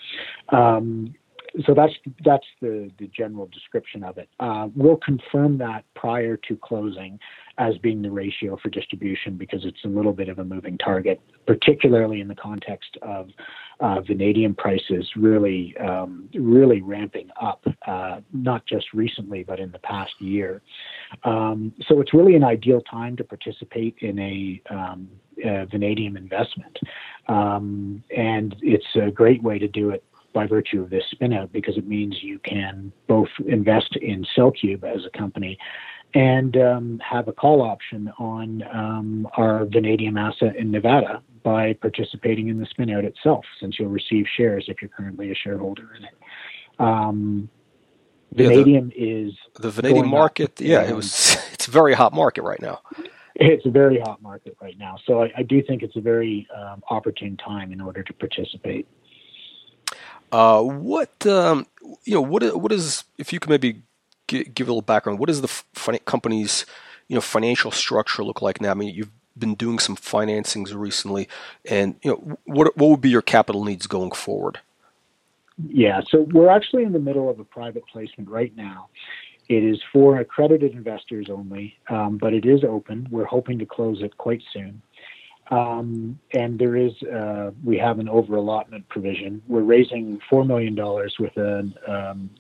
Um, 0.57 1.15
so 1.65 1.75
that's 1.75 1.93
that's 2.25 2.47
the 2.61 2.91
the 2.99 3.07
general 3.09 3.47
description 3.47 4.05
of 4.05 4.19
it. 4.19 4.29
Uh, 4.41 4.69
we'll 4.75 4.99
confirm 4.99 5.59
that 5.59 5.85
prior 5.95 6.37
to 6.49 6.57
closing 6.57 7.19
as 7.59 7.79
being 7.79 8.03
the 8.03 8.11
ratio 8.11 8.59
for 8.63 8.69
distribution 8.69 9.37
because 9.37 9.65
it's 9.65 9.85
a 9.85 9.89
little 9.89 10.13
bit 10.13 10.29
of 10.29 10.39
a 10.39 10.45
moving 10.45 10.77
target, 10.77 11.21
particularly 11.47 12.21
in 12.21 12.29
the 12.29 12.35
context 12.35 12.99
of 13.03 13.31
uh, 13.81 14.01
vanadium 14.03 14.55
prices 14.55 15.09
really 15.17 15.75
really 16.37 16.67
really 16.67 16.83
ramping 16.83 17.29
up, 17.41 17.65
uh, 17.87 18.21
not 18.33 18.65
just 18.67 18.93
recently 18.93 19.43
but 19.43 19.61
in 19.61 19.71
the 19.73 19.79
past 19.79 20.13
year. 20.21 20.63
Um, 21.25 21.73
so 21.87 22.01
it's 22.01 22.13
really 22.15 22.35
an 22.35 22.45
ideal 22.45 22.81
time 22.81 23.17
to 23.17 23.25
participate 23.25 23.97
in 24.01 24.19
a, 24.19 24.63
um, 24.71 25.09
a 25.45 25.67
vanadium 25.67 26.17
investment, 26.17 26.79
um, 27.29 28.03
and 28.17 28.57
it's 28.63 28.87
a 28.97 29.11
great 29.11 29.43
way 29.43 29.59
to 29.59 29.69
do 29.69 29.91
it 29.91 30.03
by 30.37 30.47
virtue 30.47 30.83
of 30.83 30.91
this 30.91 31.03
spinout 31.15 31.51
because 31.51 31.79
it 31.79 31.89
means 31.89 32.23
you 32.23 32.39
can 32.41 32.93
both 33.09 33.31
invest 33.47 33.97
in 33.97 34.23
CellCube 34.37 34.85
as 34.85 35.03
a 35.07 35.19
company 35.19 35.57
and 36.13 36.59
um, 36.59 37.01
have 37.03 37.27
a 37.27 37.33
call 37.33 37.63
option 37.63 38.13
on 38.19 38.63
um, 38.71 39.27
our 39.39 39.65
vanadium 39.65 40.19
asset 40.19 40.55
in 40.57 40.71
Nevada 40.71 41.23
by 41.43 41.73
participating 41.73 42.49
in 42.49 42.61
the 42.61 42.67
spinout 42.67 43.05
itself, 43.05 43.47
since 43.61 43.79
you'll 43.79 43.89
receive 43.89 44.27
shares 44.37 44.67
if 44.69 44.83
you're 44.83 44.91
currently 44.91 45.33
a 45.33 45.35
shareholder 45.35 45.89
in 45.97 46.05
it. 46.05 46.15
Um, 46.79 47.49
vanadium 48.35 48.93
yeah, 48.95 49.05
the, 49.05 49.27
is 49.29 49.35
the 49.59 49.71
vanadium 49.71 50.09
market. 50.09 50.61
Yeah, 50.61 50.83
it 50.83 50.95
was. 50.95 51.39
It's 51.57 51.69
a 51.69 51.71
very 51.71 51.95
hot 51.95 52.13
market 52.13 52.43
right 52.43 52.61
now. 52.61 52.81
It's 53.35 53.65
a 53.65 53.71
very 53.71 53.99
hot 53.99 54.21
market 54.21 54.57
right 54.61 54.79
now, 54.79 54.97
so 55.07 55.23
I, 55.23 55.33
I 55.39 55.43
do 55.43 55.63
think 55.63 55.83
it's 55.83 55.97
a 55.97 56.01
very 56.01 56.47
um, 56.55 56.83
opportune 56.91 57.37
time 57.39 57.73
in 57.73 57.81
order 57.81 58.03
to 58.03 58.13
participate. 58.13 58.87
Uh, 60.33 60.63
what 60.63 61.27
um, 61.27 61.67
you 62.05 62.15
know? 62.15 62.21
What 62.21 62.61
what 62.61 62.73
is 62.73 63.05
if 63.19 63.33
you 63.33 63.41
can 63.41 63.51
maybe 63.51 63.83
give, 64.27 64.55
give 64.55 64.69
a 64.69 64.71
little 64.71 64.83
background? 64.83 65.19
What 65.19 65.29
does 65.29 65.41
the 65.41 65.99
company's 66.05 66.67
you 67.09 67.15
know 67.15 67.21
financial 67.21 67.71
structure 67.71 68.25
look 68.25 68.43
like 68.43 68.61
now? 68.61 68.71
I 68.71 68.75
mean, 68.75 68.95
you've 68.95 69.11
been 69.39 69.55
doing 69.55 69.79
some 69.79 69.97
financings 69.97 70.75
recently, 70.75 71.29
and 71.69 71.97
you 72.03 72.11
know 72.11 72.39
what 72.45 72.77
what 72.77 72.91
would 72.91 73.01
be 73.01 73.11
your 73.11 73.23
capital 73.23 73.65
needs 73.65 73.87
going 73.87 74.13
forward? 74.13 74.61
Yeah, 75.69 76.03
so 76.11 76.21
we're 76.33 76.51
actually 76.51 76.85
in 76.85 76.93
the 76.93 76.99
middle 76.99 77.31
of 77.31 77.41
a 77.41 77.45
private 77.45 77.87
placement 77.87 78.29
right 78.29 78.55
now. 78.57 78.89
It 79.49 79.63
is 79.63 79.81
for 79.93 80.19
accredited 80.19 80.73
investors 80.73 81.29
only, 81.31 81.79
um, 81.89 82.19
but 82.19 82.35
it 82.35 82.45
is 82.45 82.65
open. 82.65 83.07
We're 83.11 83.25
hoping 83.25 83.59
to 83.61 83.67
close 83.67 84.03
it 84.03 84.17
quite 84.19 84.43
soon. 84.53 84.83
Um, 85.51 86.19
and 86.35 86.59
there 86.59 86.77
is, 86.77 86.93
uh, 87.03 87.51
we 87.65 87.79
have 87.79 87.99
an 87.99 88.09
over 88.09 88.37
allotment 88.37 88.89
provision. 88.89 89.43
We're 89.47 89.63
raising 89.63 90.19
$4 90.31 90.47
million 90.47 90.75
with 91.19 91.37
a, 91.37 91.73
um, 91.87 92.31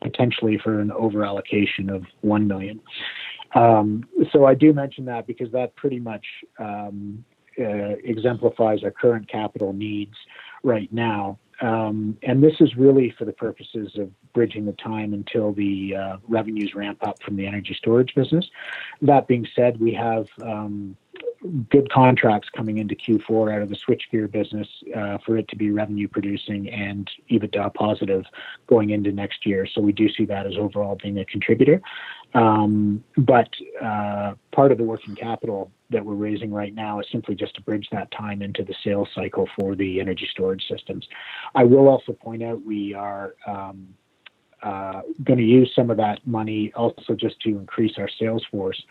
potentially 0.00 0.58
for 0.62 0.80
an 0.80 0.90
over 0.92 1.24
allocation 1.24 1.90
of 1.90 2.04
1 2.22 2.46
million. 2.46 2.80
Um, 3.54 4.04
so 4.32 4.46
I 4.46 4.54
do 4.54 4.72
mention 4.72 5.04
that 5.06 5.26
because 5.26 5.50
that 5.52 5.74
pretty 5.76 5.98
much 5.98 6.24
um, 6.58 7.24
uh, 7.58 7.96
exemplifies 8.04 8.84
our 8.84 8.90
current 8.90 9.28
capital 9.28 9.72
needs 9.72 10.14
right 10.62 10.92
now. 10.92 11.38
Um, 11.60 12.16
and 12.22 12.42
this 12.42 12.54
is 12.60 12.76
really 12.76 13.12
for 13.18 13.24
the 13.24 13.32
purposes 13.32 13.90
of 13.98 14.10
bridging 14.32 14.64
the 14.64 14.72
time 14.72 15.12
until 15.12 15.52
the 15.52 15.94
uh, 15.96 16.16
revenues 16.28 16.72
ramp 16.74 16.98
up 17.02 17.20
from 17.22 17.36
the 17.36 17.46
energy 17.46 17.74
storage 17.76 18.14
business. 18.14 18.48
That 19.02 19.26
being 19.26 19.46
said, 19.56 19.80
we 19.80 19.92
have 19.94 20.26
um, 20.40 20.96
good 21.70 21.90
contracts 21.92 22.48
coming 22.54 22.78
into 22.78 22.94
Q4 22.94 23.54
out 23.54 23.62
of 23.62 23.68
the 23.68 23.76
switchgear 23.76 24.30
business 24.30 24.66
uh, 24.96 25.18
for 25.24 25.36
it 25.36 25.46
to 25.48 25.56
be 25.56 25.70
revenue 25.70 26.08
producing 26.08 26.68
and 26.68 27.08
EBITDA 27.30 27.74
positive 27.74 28.24
going 28.66 28.90
into 28.90 29.12
next 29.12 29.46
year. 29.46 29.66
So 29.66 29.80
we 29.80 29.92
do 29.92 30.08
see 30.12 30.24
that 30.26 30.46
as 30.46 30.54
overall 30.56 30.98
being 31.00 31.18
a 31.18 31.24
contributor. 31.24 31.80
Um, 32.34 33.04
but 33.16 33.48
uh, 33.82 34.34
part 34.52 34.72
of 34.72 34.78
the 34.78 34.84
working 34.84 35.14
capital 35.14 35.70
that 35.90 36.04
we're 36.04 36.14
raising 36.14 36.52
right 36.52 36.74
now 36.74 37.00
is 37.00 37.06
simply 37.10 37.34
just 37.34 37.54
to 37.54 37.62
bridge 37.62 37.88
that 37.92 38.10
time 38.10 38.42
into 38.42 38.64
the 38.64 38.74
sales 38.84 39.08
cycle 39.14 39.48
for 39.58 39.74
the 39.74 40.00
energy 40.00 40.28
storage 40.30 40.64
systems. 40.68 41.06
I 41.54 41.64
will 41.64 41.88
also 41.88 42.12
point 42.12 42.42
out 42.42 42.64
we 42.64 42.94
are. 42.94 43.34
Um, 43.46 43.94
uh, 44.60 45.02
going 45.22 45.38
to 45.38 45.44
use 45.44 45.70
some 45.72 45.88
of 45.88 45.96
that 45.96 46.18
money 46.26 46.72
also 46.74 47.14
just 47.14 47.40
to 47.40 47.50
increase 47.50 47.92
our 47.96 48.08
sales 48.18 48.44
force, 48.50 48.82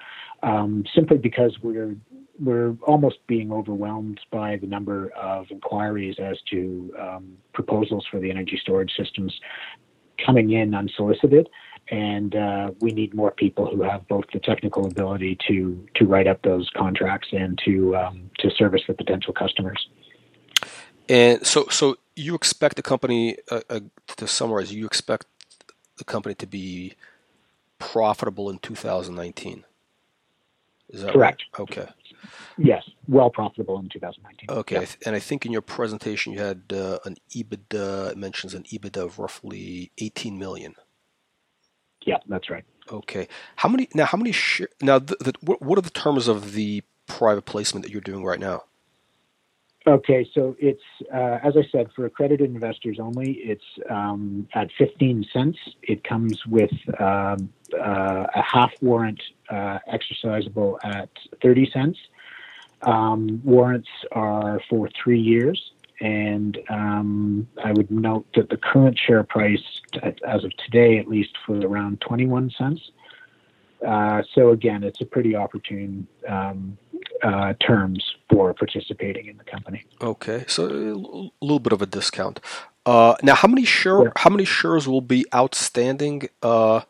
um, 0.42 0.86
simply 0.96 1.18
because 1.18 1.58
we're 1.62 1.94
we're 2.40 2.76
almost 2.84 3.18
being 3.28 3.52
overwhelmed 3.52 4.20
by 4.32 4.58
the 4.58 4.68
number 4.68 5.10
of 5.12 5.48
inquiries 5.50 6.16
as 6.20 6.38
to 6.52 6.94
um, 7.00 7.38
proposals 7.54 8.06
for 8.10 8.20
the 8.20 8.30
energy 8.30 8.60
storage 8.62 8.92
systems 8.96 9.34
coming 10.24 10.52
in 10.52 10.74
unsolicited, 10.74 11.48
and 11.90 12.36
uh, 12.36 12.72
we 12.80 12.92
need 12.92 13.14
more 13.14 13.32
people 13.32 13.70
who 13.70 13.82
have 13.84 14.08
both 14.08 14.26
the 14.34 14.40
technical 14.40 14.86
ability 14.86 15.38
to 15.48 15.88
to 15.96 16.06
write 16.06 16.28
up 16.28 16.42
those 16.42 16.70
contracts 16.76 17.30
and 17.32 17.60
to 17.66 17.96
um, 17.96 18.30
to 18.40 18.50
service 18.52 18.82
the 18.88 18.94
potential 18.94 19.34
customers. 19.34 19.88
And 21.10 21.46
so, 21.46 21.68
so 21.70 21.98
you 22.16 22.36
expect 22.36 22.76
the 22.76 22.82
company 22.82 23.38
uh, 23.50 23.62
uh, 23.70 23.80
to 24.18 24.28
summarize? 24.28 24.74
You 24.74 24.86
expect 24.86 25.26
the 25.98 26.04
company 26.04 26.36
to 26.36 26.48
be 26.48 26.96
profitable 27.80 28.50
in 28.50 28.60
2019. 28.60 29.64
Is 30.90 31.02
that 31.02 31.14
correct? 31.14 31.44
Right? 31.58 31.62
Okay. 31.62 31.88
Yes, 32.58 32.84
well 33.08 33.30
profitable 33.30 33.80
in 33.80 33.90
2019. 33.90 34.50
Okay, 34.50 34.82
yeah. 34.82 34.86
and 35.06 35.16
I 35.16 35.20
think 35.20 35.46
in 35.46 35.52
your 35.52 35.62
presentation 35.62 36.34
you 36.34 36.40
had 36.40 36.64
uh, 36.72 37.00
an 37.06 37.18
EBITDA. 37.36 38.12
It 38.12 38.18
mentions 38.18 38.54
an 38.54 38.64
EBITDA 38.64 39.04
of 39.04 39.20
roughly 39.20 39.92
18 39.98 40.38
million. 40.38 40.76
Yeah, 42.06 42.18
that's 42.28 42.50
right. 42.50 42.64
Okay, 42.92 43.28
how 43.58 43.70
many 43.70 43.90
now? 43.94 44.06
How 44.06 44.18
many 44.18 44.32
share, 44.32 44.70
now? 44.82 45.00
The, 45.00 45.18
the, 45.20 45.34
what, 45.42 45.62
what 45.62 45.78
are 45.78 45.82
the 45.82 45.90
terms 45.90 46.28
of 46.28 46.54
the 46.54 46.84
private 47.06 47.46
placement 47.46 47.86
that 47.86 47.92
you're 47.92 48.02
doing 48.02 48.24
right 48.24 48.40
now? 48.40 48.64
Okay, 49.88 50.28
so 50.34 50.54
it's 50.60 50.82
uh, 51.14 51.40
as 51.42 51.56
I 51.56 51.66
said 51.72 51.88
for 51.96 52.06
accredited 52.06 52.50
investors 52.50 52.98
only. 53.00 53.40
It's 53.42 53.64
um, 53.90 54.48
at 54.54 54.70
15 54.78 55.26
cents. 55.32 55.58
It 55.82 56.04
comes 56.04 56.46
with 56.46 56.72
um, 57.00 57.54
uh, 57.74 58.26
a 58.36 58.42
half 58.42 58.72
warrant 58.82 59.22
uh, 59.50 59.80
exercisable 59.90 60.78
at 60.84 61.10
30 61.42 61.72
cents. 61.72 61.98
Um, 62.84 63.42
warrants 63.44 63.90
are 64.12 64.62
for 64.70 64.90
three 64.90 65.20
years, 65.20 65.72
and 66.00 66.58
um, 66.70 67.48
I 67.64 67.72
would 67.72 67.90
note 67.90 68.28
that 68.36 68.50
the 68.50 68.58
current 68.58 69.00
share 69.00 69.24
price, 69.24 69.64
as 70.26 70.44
of 70.44 70.56
today 70.58 71.00
at 71.00 71.08
least, 71.08 71.32
for 71.46 71.58
around 71.60 72.02
21 72.02 72.52
cents. 72.52 72.92
Uh, 73.86 74.24
so 74.34 74.50
again, 74.52 74.84
it's 74.84 75.02
a 75.02 75.06
pretty 75.06 75.36
opportune 75.36 76.08
um, 76.28 76.78
uh, 77.24 77.54
terms 77.60 78.16
for 78.30 78.54
participating 78.54 79.28
in 79.28 79.38
the 79.38 79.44
company. 79.44 79.84
Okay, 80.02 80.46
so 80.48 80.66
a 80.66 81.46
little 81.46 81.60
bit 81.60 81.74
of 81.74 81.82
a 81.82 81.86
discount. 81.86 82.40
Uh, 82.86 83.16
now, 83.22 83.36
how 83.36 83.48
many 83.48 83.66
share 83.66 84.06
yeah. 84.06 84.12
how 84.16 84.30
many 84.30 84.46
shares 84.46 84.88
will 84.88 85.02
be 85.02 85.26
outstanding 85.34 86.30
uh, 86.42 86.82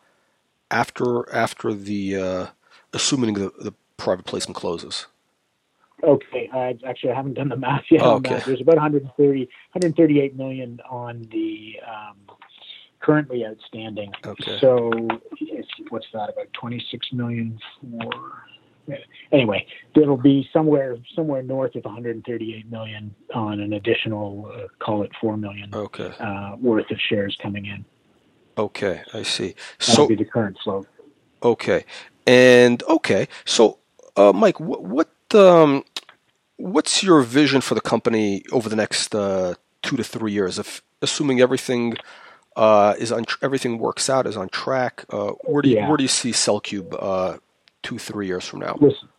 after 0.69 1.33
after 1.33 1.73
the 1.73 2.15
uh, 2.15 2.45
assuming 2.93 3.33
the, 3.33 3.51
the 3.59 3.73
private 3.97 4.25
placement 4.25 4.55
closes. 4.55 5.07
Okay, 6.03 6.49
I 6.53 6.77
actually 6.85 7.11
I 7.11 7.15
haven't 7.15 7.33
done 7.33 7.49
the 7.49 7.57
math 7.57 7.85
yet. 7.89 8.01
Oh, 8.03 8.15
okay. 8.17 8.41
There's 8.45 8.61
about 8.61 8.75
130, 8.75 9.39
138 9.39 10.35
million 10.35 10.79
on 10.89 11.27
the 11.31 11.79
um, 11.87 12.37
currently 12.99 13.45
outstanding. 13.45 14.11
Okay. 14.25 14.59
So 14.59 14.91
what's 15.89 16.05
that? 16.13 16.29
About 16.29 16.51
26 16.53 17.13
million 17.13 17.59
for. 17.81 18.11
Anyway, 19.33 19.65
it'll 19.95 20.15
be 20.15 20.47
somewhere 20.53 20.97
somewhere 21.13 21.43
north 21.43 21.75
of 21.75 21.83
138 21.83 22.71
million 22.71 23.13
on 23.33 23.59
an 23.59 23.73
additional, 23.73 24.49
uh, 24.53 24.67
call 24.79 25.03
it 25.03 25.11
four 25.19 25.35
million 25.35 25.69
okay. 25.73 26.13
uh, 26.19 26.55
worth 26.57 26.89
of 26.89 26.97
shares 27.09 27.37
coming 27.41 27.65
in. 27.65 27.83
Okay, 28.57 29.01
I 29.13 29.23
see. 29.23 29.55
That'll 29.79 29.95
so 29.95 30.07
be 30.07 30.15
the 30.15 30.25
current 30.25 30.57
flow. 30.63 30.85
Okay, 31.43 31.83
and 32.25 32.81
okay, 32.83 33.27
so 33.43 33.79
uh, 34.15 34.31
Mike, 34.33 34.59
what, 34.61 34.83
what 34.83 35.09
um, 35.35 35.83
what's 36.57 37.03
your 37.03 37.21
vision 37.21 37.61
for 37.61 37.75
the 37.75 37.81
company 37.81 38.43
over 38.51 38.69
the 38.69 38.75
next 38.75 39.15
uh, 39.15 39.55
two 39.81 39.97
to 39.97 40.03
three 40.03 40.31
years? 40.31 40.59
If 40.59 40.81
assuming 41.01 41.39
everything 41.39 41.95
uh, 42.55 42.95
is 42.97 43.11
on 43.11 43.25
everything 43.41 43.77
works 43.77 44.09
out, 44.09 44.27
is 44.27 44.37
on 44.37 44.49
track, 44.49 45.05
uh, 45.09 45.31
where 45.43 45.61
do 45.61 45.69
you 45.69 45.75
yeah. 45.77 45.87
where 45.87 45.97
do 45.97 46.03
you 46.03 46.09
see 46.09 46.31
CellCube 46.31 46.95
uh, 46.99 47.37
two 47.83 47.97
three 47.97 48.27
years 48.27 48.45
from 48.45 48.59
now? 48.59 48.77
Listen, 48.79 49.09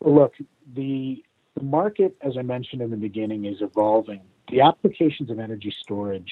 look, 0.00 0.34
the 0.74 1.22
the 1.54 1.64
market, 1.64 2.16
as 2.22 2.38
I 2.38 2.42
mentioned 2.42 2.80
in 2.80 2.90
the 2.90 2.96
beginning, 2.96 3.44
is 3.44 3.60
evolving. 3.60 4.22
The 4.50 4.60
applications 4.60 5.30
of 5.30 5.38
energy 5.38 5.74
storage 5.82 6.30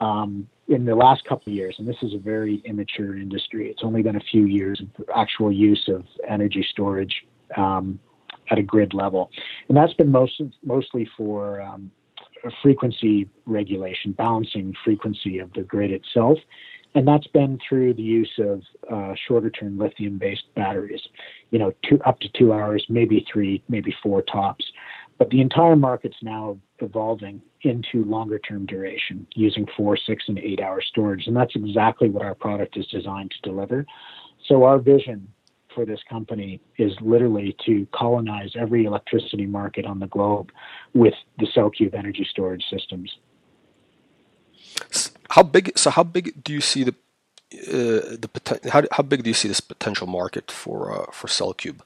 um, 0.00 0.48
in 0.68 0.84
the 0.84 0.94
last 0.94 1.24
couple 1.24 1.52
of 1.52 1.56
years, 1.56 1.76
and 1.78 1.86
this 1.86 1.96
is 2.02 2.14
a 2.14 2.18
very 2.18 2.62
immature 2.64 3.16
industry. 3.16 3.70
It's 3.70 3.82
only 3.82 4.02
been 4.02 4.16
a 4.16 4.20
few 4.20 4.46
years 4.46 4.80
of 4.80 5.04
actual 5.14 5.52
use 5.52 5.88
of 5.88 6.04
energy 6.28 6.66
storage 6.70 7.24
um, 7.56 7.98
at 8.50 8.58
a 8.58 8.62
grid 8.62 8.94
level, 8.94 9.30
and 9.68 9.76
that's 9.76 9.94
been 9.94 10.10
most, 10.10 10.40
mostly 10.64 11.08
for 11.16 11.60
um, 11.60 11.90
frequency 12.62 13.28
regulation, 13.44 14.12
balancing 14.12 14.74
frequency 14.84 15.38
of 15.38 15.52
the 15.54 15.62
grid 15.62 15.90
itself, 15.90 16.38
and 16.94 17.06
that's 17.06 17.26
been 17.28 17.58
through 17.68 17.94
the 17.94 18.02
use 18.02 18.32
of 18.38 18.62
uh, 18.90 19.14
shorter-term 19.26 19.78
lithium-based 19.78 20.44
batteries. 20.54 21.02
You 21.50 21.58
know, 21.58 21.72
two, 21.88 22.00
up 22.06 22.20
to 22.20 22.28
two 22.30 22.52
hours, 22.52 22.84
maybe 22.88 23.26
three, 23.30 23.62
maybe 23.68 23.94
four 24.02 24.22
tops. 24.22 24.64
But 25.18 25.30
the 25.30 25.40
entire 25.40 25.76
market's 25.76 26.16
now 26.22 26.58
evolving 26.78 27.40
into 27.62 28.04
longer 28.04 28.38
term 28.38 28.66
duration 28.66 29.26
using 29.34 29.66
four, 29.76 29.96
six, 29.96 30.24
and 30.28 30.38
eight 30.38 30.60
hour 30.60 30.80
storage. 30.82 31.26
And 31.26 31.36
that's 31.36 31.54
exactly 31.54 32.08
what 32.10 32.24
our 32.24 32.34
product 32.34 32.76
is 32.76 32.86
designed 32.86 33.30
to 33.30 33.50
deliver. 33.50 33.86
So 34.46 34.64
our 34.64 34.78
vision 34.78 35.28
for 35.76 35.84
this 35.84 36.00
company 36.08 36.60
is 36.78 36.92
literally 37.00 37.54
to 37.66 37.86
colonize 37.94 38.52
every 38.58 38.86
electricity 38.86 39.46
market 39.46 39.84
on 39.84 40.00
the 40.00 40.08
globe 40.08 40.50
with 40.94 41.14
the 41.38 41.46
CellCube 41.54 41.94
energy 41.94 42.26
storage 42.28 42.64
systems. 42.68 43.18
How 45.30 45.42
big? 45.42 45.78
So 45.78 45.90
how 45.90 46.02
big 46.02 46.42
do 46.42 46.52
you 46.52 46.62
see 46.62 46.82
the 46.82 46.94
uh, 47.68 48.16
the 48.22 48.60
how 48.72 48.82
how 48.90 49.02
big 49.02 49.22
do 49.22 49.30
you 49.30 49.34
see 49.34 49.48
this 49.48 49.60
potential 49.60 50.06
market 50.06 50.50
for 50.50 50.78
uh, 50.90 51.06
for 51.12 51.28
CellCube? 51.28 51.80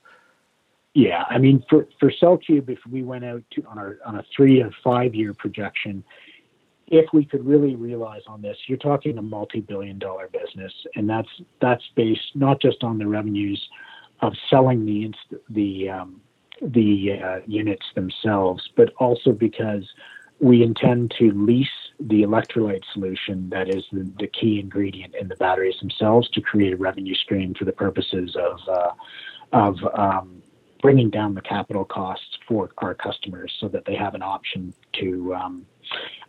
Yeah, 0.94 1.24
I 1.28 1.38
mean, 1.38 1.62
for 1.68 1.86
for 1.98 2.10
CellCube, 2.10 2.68
if 2.68 2.78
we 2.90 3.02
went 3.02 3.24
out 3.24 3.42
to, 3.52 3.64
on 3.64 3.78
our 3.78 3.98
on 4.06 4.16
a 4.16 4.24
three 4.34 4.62
or 4.62 4.70
five 4.84 5.14
year 5.14 5.34
projection, 5.34 6.04
if 6.90 7.06
we 7.12 7.24
could 7.24 7.46
really 7.46 7.76
realize 7.76 8.22
on 8.26 8.42
this, 8.42 8.56
you're 8.66 8.78
talking 8.78 9.16
a 9.16 9.22
multi-billion 9.22 9.98
dollar 9.98 10.28
business, 10.28 10.72
and 10.96 11.08
that's 11.08 11.28
that's 11.60 11.84
based 11.94 12.34
not 12.34 12.60
just 12.60 12.82
on 12.82 12.98
the 12.98 13.06
revenues 13.06 13.64
of 14.20 14.34
selling 14.50 14.84
the 14.84 15.04
inst- 15.04 15.42
the 15.48 15.88
um, 15.88 16.20
the 16.60 17.20
uh, 17.24 17.38
units 17.46 17.86
themselves, 17.94 18.68
but 18.76 18.92
also 18.98 19.30
because 19.32 19.84
we 20.40 20.62
intend 20.62 21.12
to 21.18 21.30
lease 21.32 21.68
the 22.00 22.22
electrolyte 22.22 22.82
solution 22.92 23.48
that 23.50 23.68
is 23.68 23.84
the, 23.92 24.10
the 24.18 24.26
key 24.26 24.58
ingredient 24.58 25.14
in 25.14 25.28
the 25.28 25.36
batteries 25.36 25.76
themselves 25.80 26.28
to 26.30 26.40
create 26.40 26.72
a 26.72 26.76
revenue 26.76 27.14
stream 27.14 27.54
for 27.54 27.66
the 27.66 27.72
purposes 27.72 28.36
of 28.36 28.58
uh, 28.68 28.92
of 29.52 29.76
um, 29.94 30.42
bringing 30.82 31.10
down 31.10 31.34
the 31.34 31.42
capital 31.42 31.84
costs 31.84 32.38
for 32.48 32.70
our 32.78 32.94
customers 32.94 33.54
so 33.60 33.68
that 33.68 33.84
they 33.84 33.94
have 33.94 34.14
an 34.14 34.22
option 34.22 34.72
to 34.94 35.34
um, 35.34 35.66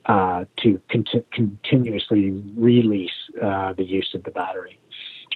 uh, 0.06 0.46
to 0.58 0.82
cont- 0.90 1.32
continuously 1.32 2.32
release 2.56 3.12
uh, 3.42 3.74
the 3.74 3.84
use 3.84 4.12
of 4.14 4.24
the 4.24 4.32
battery 4.32 4.80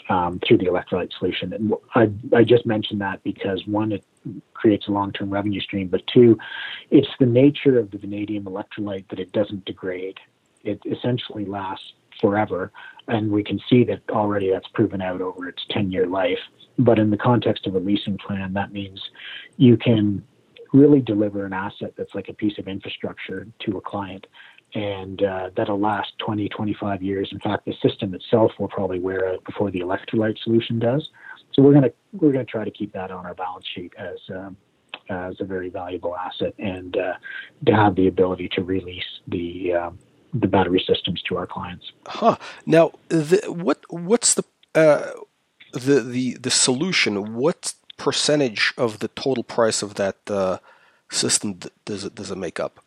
um, 0.09 0.39
through 0.45 0.57
the 0.57 0.65
electrolyte 0.65 1.11
solution. 1.17 1.53
And 1.53 1.73
I, 1.93 2.09
I 2.35 2.43
just 2.43 2.65
mentioned 2.65 3.01
that 3.01 3.23
because 3.23 3.65
one, 3.65 3.91
it 3.91 4.03
creates 4.53 4.87
a 4.87 4.91
long-term 4.91 5.29
revenue 5.29 5.61
stream, 5.61 5.87
but 5.87 6.05
two, 6.07 6.37
it's 6.89 7.07
the 7.19 7.25
nature 7.25 7.79
of 7.79 7.91
the 7.91 7.97
vanadium 7.97 8.45
electrolyte 8.45 9.07
that 9.09 9.19
it 9.19 9.31
doesn't 9.31 9.65
degrade. 9.65 10.17
It 10.63 10.81
essentially 10.85 11.45
lasts 11.45 11.93
forever, 12.19 12.71
and 13.07 13.29
we 13.31 13.43
can 13.43 13.59
see 13.69 13.83
that 13.85 14.01
already 14.09 14.49
that's 14.49 14.67
proven 14.69 15.01
out 15.01 15.21
over 15.21 15.47
its 15.47 15.63
10-year 15.71 16.07
life. 16.07 16.39
But 16.79 16.97
in 16.97 17.09
the 17.09 17.17
context 17.17 17.67
of 17.67 17.75
a 17.75 17.79
leasing 17.79 18.17
plan, 18.17 18.53
that 18.53 18.71
means 18.71 19.01
you 19.57 19.77
can 19.77 20.23
really 20.73 21.01
deliver 21.01 21.45
an 21.45 21.53
asset 21.53 21.93
that's 21.97 22.13
like 22.13 22.29
a 22.29 22.33
piece 22.33 22.57
of 22.57 22.67
infrastructure 22.67 23.47
to 23.59 23.77
a 23.77 23.81
client. 23.81 24.27
And 24.75 25.23
uh, 25.23 25.49
that'll 25.55 25.79
last 25.79 26.11
20, 26.19 26.49
25 26.49 27.01
years. 27.01 27.29
In 27.31 27.39
fact, 27.39 27.65
the 27.65 27.73
system 27.81 28.13
itself 28.13 28.51
will 28.59 28.67
probably 28.67 28.99
wear 28.99 29.27
out 29.29 29.43
before 29.45 29.71
the 29.71 29.79
electrolyte 29.79 30.37
solution 30.43 30.79
does. 30.79 31.09
So 31.53 31.61
we're 31.61 31.73
gonna 31.73 31.91
we're 32.11 32.33
gonna 32.33 32.43
try 32.43 32.65
to 32.65 32.71
keep 32.71 32.91
that 32.91 33.09
on 33.11 33.25
our 33.25 33.33
balance 33.33 33.65
sheet 33.73 33.93
as 33.97 34.17
um, 34.29 34.57
as 35.09 35.39
a 35.39 35.45
very 35.45 35.69
valuable 35.69 36.15
asset, 36.17 36.53
and 36.59 36.97
uh, 36.97 37.13
to 37.65 37.73
have 37.73 37.95
the 37.95 38.07
ability 38.07 38.49
to 38.49 38.63
release 38.63 39.21
the 39.27 39.73
um, 39.73 39.99
the 40.33 40.47
battery 40.47 40.83
systems 40.85 41.21
to 41.23 41.37
our 41.37 41.47
clients. 41.47 41.91
Huh. 42.07 42.35
Now, 42.65 42.91
the, 43.07 43.41
what 43.47 43.85
what's 43.89 44.33
the 44.33 44.43
uh, 44.73 45.11
the 45.71 46.01
the 46.01 46.33
the 46.33 46.51
solution? 46.51 47.35
What 47.35 47.73
percentage 47.97 48.73
of 48.77 48.99
the 48.99 49.07
total 49.07 49.43
price 49.43 49.81
of 49.81 49.95
that 49.95 50.17
uh, 50.27 50.57
system 51.09 51.59
does 51.85 52.03
it 52.03 52.15
does 52.15 52.31
it 52.31 52.37
make 52.37 52.59
up? 52.59 52.84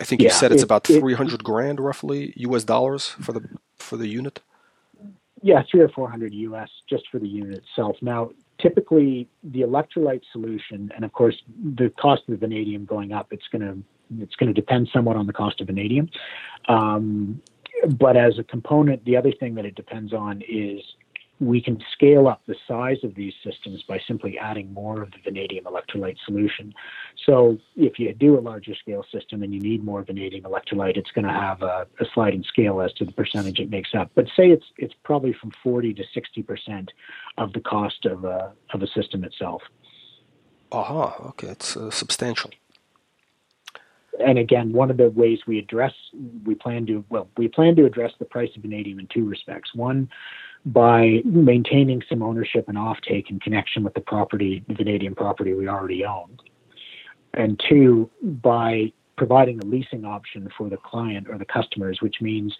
I 0.00 0.04
think 0.04 0.22
you 0.22 0.30
said 0.30 0.52
it's 0.52 0.62
it, 0.62 0.66
about 0.66 0.84
three 0.84 1.14
hundred 1.14 1.42
grand, 1.44 1.80
roughly 1.80 2.32
U.S. 2.36 2.64
dollars 2.64 3.08
for 3.08 3.32
the 3.32 3.48
for 3.76 3.96
the 3.96 4.08
unit. 4.08 4.40
Yeah, 5.42 5.62
three 5.70 5.80
or 5.80 5.88
four 5.88 6.10
hundred 6.10 6.34
U.S. 6.34 6.68
just 6.88 7.04
for 7.10 7.18
the 7.18 7.28
unit 7.28 7.58
itself. 7.58 7.96
Now, 8.00 8.30
typically, 8.60 9.28
the 9.42 9.60
electrolyte 9.60 10.22
solution, 10.32 10.90
and 10.94 11.04
of 11.04 11.12
course, 11.12 11.36
the 11.76 11.90
cost 12.00 12.22
of 12.28 12.38
the 12.38 12.46
vanadium 12.46 12.84
going 12.84 13.12
up, 13.12 13.28
it's 13.32 13.46
going 13.50 13.62
to 13.62 14.22
it's 14.22 14.34
going 14.36 14.52
to 14.52 14.54
depend 14.54 14.88
somewhat 14.92 15.16
on 15.16 15.26
the 15.26 15.32
cost 15.32 15.60
of 15.60 15.66
vanadium. 15.66 16.08
Um, 16.68 17.40
but 17.98 18.16
as 18.16 18.38
a 18.38 18.44
component, 18.44 19.04
the 19.04 19.16
other 19.16 19.32
thing 19.32 19.54
that 19.54 19.64
it 19.64 19.74
depends 19.74 20.12
on 20.12 20.42
is 20.48 20.80
we 21.40 21.60
can 21.60 21.82
scale 21.92 22.26
up 22.26 22.42
the 22.46 22.56
size 22.66 22.98
of 23.04 23.14
these 23.14 23.32
systems 23.44 23.82
by 23.82 24.00
simply 24.06 24.38
adding 24.38 24.72
more 24.72 25.02
of 25.02 25.10
the 25.12 25.18
vanadium 25.22 25.64
electrolyte 25.64 26.16
solution. 26.24 26.74
So 27.26 27.58
if 27.76 27.98
you 27.98 28.12
do 28.12 28.38
a 28.38 28.40
larger 28.40 28.74
scale 28.74 29.04
system 29.12 29.42
and 29.42 29.54
you 29.54 29.60
need 29.60 29.84
more 29.84 30.02
vanadium 30.02 30.44
electrolyte, 30.44 30.96
it's 30.96 31.10
going 31.12 31.26
to 31.26 31.32
have 31.32 31.62
a, 31.62 31.86
a 32.00 32.04
sliding 32.12 32.42
scale 32.42 32.80
as 32.80 32.92
to 32.94 33.04
the 33.04 33.12
percentage 33.12 33.60
it 33.60 33.70
makes 33.70 33.90
up. 33.94 34.10
But 34.14 34.26
say 34.36 34.50
it's 34.50 34.66
it's 34.78 34.94
probably 35.04 35.32
from 35.32 35.52
40 35.62 35.94
to 35.94 36.04
60 36.12 36.42
percent 36.42 36.92
of 37.36 37.52
the 37.52 37.60
cost 37.60 38.04
of 38.04 38.24
a 38.24 38.52
of 38.72 38.82
a 38.82 38.88
system 38.88 39.24
itself. 39.24 39.62
Aha, 40.72 41.04
uh-huh. 41.04 41.28
okay, 41.28 41.48
it's 41.48 41.76
uh, 41.76 41.90
substantial 41.90 42.50
and 44.20 44.38
again, 44.38 44.72
one 44.72 44.90
of 44.90 44.96
the 44.96 45.10
ways 45.10 45.40
we 45.46 45.58
address, 45.58 45.92
we 46.44 46.54
plan 46.54 46.86
to, 46.86 47.04
well, 47.08 47.28
we 47.36 47.48
plan 47.48 47.76
to 47.76 47.84
address 47.84 48.12
the 48.18 48.24
price 48.24 48.50
of 48.56 48.62
vanadium 48.62 48.98
in 48.98 49.06
two 49.06 49.24
respects. 49.24 49.74
One, 49.74 50.08
by 50.72 51.22
maintaining 51.24 52.02
some 52.08 52.22
ownership 52.22 52.68
and 52.68 52.76
offtake 52.76 53.30
in 53.30 53.40
connection 53.40 53.82
with 53.84 53.94
the 53.94 54.00
property, 54.00 54.62
the 54.68 54.74
vanadium 54.74 55.14
property 55.14 55.54
we 55.54 55.66
already 55.66 56.04
own. 56.04 56.36
And 57.32 57.60
two, 57.68 58.10
by 58.22 58.92
providing 59.16 59.60
a 59.60 59.64
leasing 59.64 60.04
option 60.04 60.48
for 60.56 60.68
the 60.68 60.76
client 60.76 61.26
or 61.28 61.38
the 61.38 61.44
customers, 61.44 62.00
which 62.02 62.16
means 62.20 62.54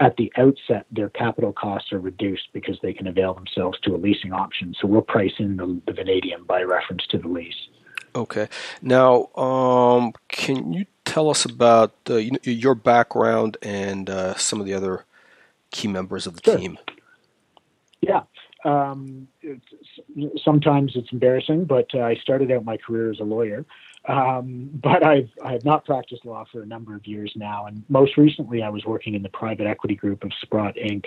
at 0.00 0.16
the 0.16 0.32
outset, 0.36 0.86
their 0.90 1.08
capital 1.10 1.52
costs 1.52 1.92
are 1.92 2.00
reduced 2.00 2.48
because 2.52 2.78
they 2.82 2.92
can 2.92 3.06
avail 3.06 3.32
themselves 3.32 3.78
to 3.80 3.94
a 3.94 3.96
leasing 3.96 4.32
option. 4.32 4.74
So 4.80 4.88
we'll 4.88 5.02
price 5.02 5.32
in 5.38 5.56
the, 5.56 5.80
the 5.86 5.92
vanadium 5.92 6.44
by 6.44 6.62
reference 6.62 7.06
to 7.08 7.18
the 7.18 7.28
lease. 7.28 7.68
Okay. 8.14 8.48
Now, 8.82 9.26
um, 9.36 10.12
can 10.28 10.72
you 10.72 10.86
tell 11.04 11.30
us 11.30 11.44
about 11.44 11.94
uh, 12.10 12.16
your 12.16 12.74
background 12.74 13.56
and 13.62 14.10
uh, 14.10 14.34
some 14.34 14.60
of 14.60 14.66
the 14.66 14.74
other 14.74 15.04
key 15.70 15.88
members 15.88 16.26
of 16.26 16.36
the 16.36 16.42
sure. 16.42 16.58
team? 16.58 16.78
Yeah. 18.06 18.22
Um, 18.64 19.28
it's, 19.42 20.42
sometimes 20.44 20.92
it's 20.94 21.12
embarrassing, 21.12 21.64
but 21.66 21.86
uh, 21.94 22.00
I 22.00 22.14
started 22.16 22.50
out 22.50 22.64
my 22.64 22.76
career 22.76 23.10
as 23.10 23.20
a 23.20 23.24
lawyer. 23.24 23.64
Um, 24.08 24.70
but 24.72 25.04
I've 25.04 25.30
I 25.44 25.52
have 25.52 25.64
not 25.64 25.84
practiced 25.84 26.24
law 26.24 26.44
for 26.52 26.62
a 26.62 26.66
number 26.66 26.94
of 26.94 27.06
years 27.06 27.32
now, 27.34 27.66
and 27.66 27.82
most 27.88 28.16
recently 28.16 28.62
I 28.62 28.68
was 28.68 28.84
working 28.84 29.14
in 29.14 29.22
the 29.22 29.28
private 29.28 29.66
equity 29.66 29.96
group 29.96 30.22
of 30.22 30.30
Sprott 30.42 30.76
Inc. 30.76 31.06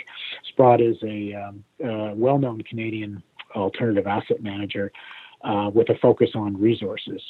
Sprott 0.50 0.82
is 0.82 0.98
a, 1.04 1.34
um, 1.34 1.64
well-known 2.20 2.62
Canadian 2.64 3.24
alternative 3.56 4.06
asset 4.06 4.44
manager 4.44 4.92
uh, 5.44 5.72
with 5.74 5.90
a 5.90 5.96
focus 6.02 6.32
on 6.36 6.60
resources. 6.60 7.22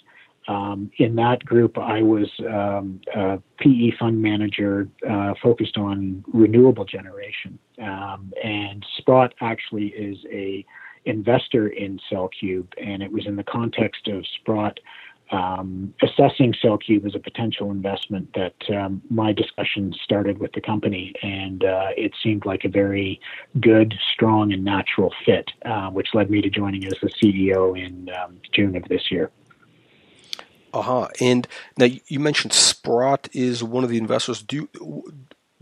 Um, 0.50 0.90
in 0.98 1.16
that 1.16 1.46
group, 1.46 1.78
I 1.78 2.02
was 2.02 2.28
um, 2.40 3.00
a 3.16 3.38
PE 3.60 3.92
fund 4.00 4.20
manager 4.20 4.90
uh, 5.08 5.36
focused 5.44 5.78
on 5.78 6.26
renewable 6.34 6.86
generation, 6.86 7.60
um, 7.80 8.34
and 8.44 8.84
Sprott 8.98 9.36
actually 9.42 9.90
is 9.90 10.18
a 10.32 10.66
investor 11.06 11.68
in 11.68 12.00
CellCube, 12.12 12.68
and 12.84 13.04
it 13.04 13.12
was 13.12 13.28
in 13.28 13.36
the 13.36 13.44
context 13.44 14.08
of 14.08 14.26
Sprott 14.40 14.80
um, 15.32 15.94
assessing 16.02 16.56
CellCube 16.64 17.06
as 17.06 17.14
a 17.14 17.20
potential 17.20 17.70
investment 17.70 18.28
that 18.34 18.56
um, 18.76 19.04
my 19.12 19.32
discussion 19.32 19.94
started 20.04 20.40
with 20.40 20.52
the 20.54 20.62
company, 20.62 21.14
and 21.22 21.64
uh, 21.64 21.90
it 21.96 22.12
seemed 22.24 22.48
like 22.48 22.66
a 22.66 22.70
very 22.70 23.20
good, 23.60 23.94
strong, 24.14 24.52
and 24.52 24.64
natural 24.64 25.14
fit, 25.28 25.48
uh, 25.66 25.90
which 25.92 26.08
led 26.16 26.32
me 26.32 26.42
to 26.42 26.50
joining 26.50 26.86
as 26.86 26.94
the 27.04 27.10
CEO 27.22 27.78
in 27.80 28.10
um, 28.20 28.40
June 28.52 28.76
of 28.76 28.84
this 28.90 29.12
year. 29.12 29.30
Huh. 30.74 31.08
And 31.20 31.48
now 31.78 31.88
you 32.08 32.20
mentioned 32.20 32.54
Sprott 32.54 33.30
is 33.34 33.64
one 33.64 33.84
of 33.84 33.90
the 33.90 33.98
investors. 33.98 34.42
Do 34.42 34.56
you, 34.56 34.70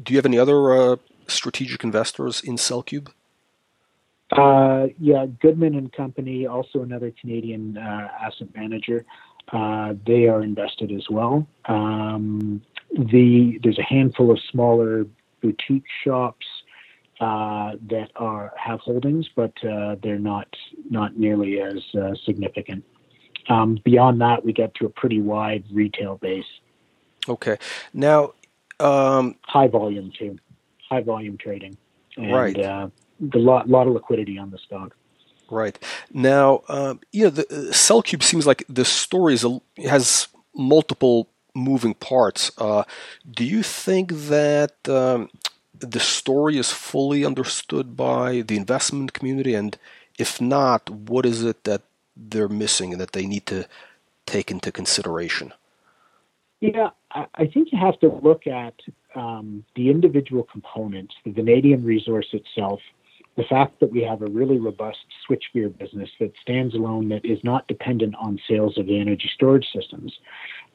do 0.01 0.13
you 0.13 0.17
have 0.17 0.25
any 0.25 0.37
other 0.37 0.73
uh, 0.73 0.95
strategic 1.27 1.83
investors 1.83 2.41
in 2.41 2.55
CellCube? 2.55 3.09
Uh, 4.31 4.87
yeah, 4.99 5.25
Goodman 5.41 5.75
and 5.75 5.91
Company, 5.93 6.45
also 6.45 6.81
another 6.81 7.13
Canadian 7.19 7.77
uh, 7.77 8.09
asset 8.21 8.49
manager. 8.55 9.05
Uh, 9.53 9.93
they 10.05 10.27
are 10.27 10.43
invested 10.43 10.91
as 10.91 11.05
well. 11.09 11.47
Um, 11.65 12.61
the 12.91 13.59
there's 13.63 13.79
a 13.79 13.83
handful 13.83 14.31
of 14.31 14.39
smaller 14.51 15.05
boutique 15.41 15.85
shops 16.03 16.45
uh, 17.21 17.73
that 17.89 18.09
are 18.17 18.53
have 18.57 18.79
holdings, 18.81 19.29
but 19.33 19.53
uh, 19.63 19.95
they're 20.03 20.19
not 20.19 20.47
not 20.89 21.17
nearly 21.17 21.61
as 21.61 21.81
uh, 21.95 22.13
significant. 22.25 22.83
Um, 23.49 23.79
beyond 23.83 24.21
that, 24.21 24.43
we 24.43 24.53
get 24.53 24.75
to 24.75 24.85
a 24.85 24.89
pretty 24.89 25.21
wide 25.21 25.63
retail 25.71 26.17
base. 26.17 26.45
Okay, 27.29 27.57
now 27.93 28.33
um, 28.79 29.35
high 29.41 29.67
volume 29.67 30.11
too, 30.17 30.37
high 30.89 31.01
volume 31.01 31.37
trading, 31.37 31.77
and, 32.15 32.31
right? 32.31 32.59
Uh, 32.59 32.89
a 33.33 33.37
lot 33.37 33.69
lot 33.69 33.87
of 33.87 33.93
liquidity 33.93 34.37
on 34.37 34.51
the 34.51 34.57
stock. 34.57 34.95
Right 35.49 35.79
now, 36.11 36.63
um, 36.67 36.99
you 37.11 37.23
know, 37.23 37.29
the 37.29 37.43
uh, 37.43 37.71
CellCube 37.71 38.23
seems 38.23 38.45
like 38.45 38.65
the 38.67 38.85
story 38.85 39.33
is 39.33 39.45
a, 39.45 39.61
has 39.85 40.27
multiple 40.53 41.29
moving 41.55 41.93
parts. 41.93 42.51
Uh, 42.57 42.83
do 43.29 43.43
you 43.43 43.63
think 43.63 44.11
that 44.13 44.75
um, 44.87 45.29
the 45.73 45.99
story 45.99 46.57
is 46.57 46.71
fully 46.71 47.25
understood 47.25 47.95
by 47.95 48.41
the 48.41 48.57
investment 48.57 49.13
community? 49.13 49.55
And 49.55 49.77
if 50.19 50.41
not, 50.41 50.89
what 50.89 51.25
is 51.25 51.43
it 51.43 51.63
that 51.63 51.81
they're 52.17 52.49
missing 52.49 52.91
and 52.91 53.01
that 53.01 53.11
they 53.11 53.25
need 53.25 53.45
to 53.47 53.67
take 54.25 54.51
into 54.51 54.71
consideration? 54.71 55.53
Yeah, 56.59 56.89
I 57.11 57.45
think 57.45 57.71
you 57.71 57.77
have 57.79 57.99
to 57.99 58.07
look 58.23 58.47
at 58.47 58.73
um, 59.15 59.63
the 59.75 59.89
individual 59.89 60.43
components, 60.43 61.13
the 61.23 61.31
vanadium 61.31 61.83
resource 61.83 62.27
itself, 62.33 62.79
the 63.35 63.43
fact 63.43 63.79
that 63.79 63.91
we 63.91 64.01
have 64.01 64.23
a 64.23 64.25
really 64.25 64.57
robust 64.57 64.97
switchgear 65.29 65.75
business 65.77 66.09
that 66.19 66.33
stands 66.41 66.73
alone, 66.73 67.09
that 67.09 67.23
is 67.23 67.39
not 67.43 67.67
dependent 67.67 68.15
on 68.15 68.39
sales 68.49 68.77
of 68.79 68.87
the 68.87 68.99
energy 68.99 69.29
storage 69.33 69.67
systems, 69.71 70.11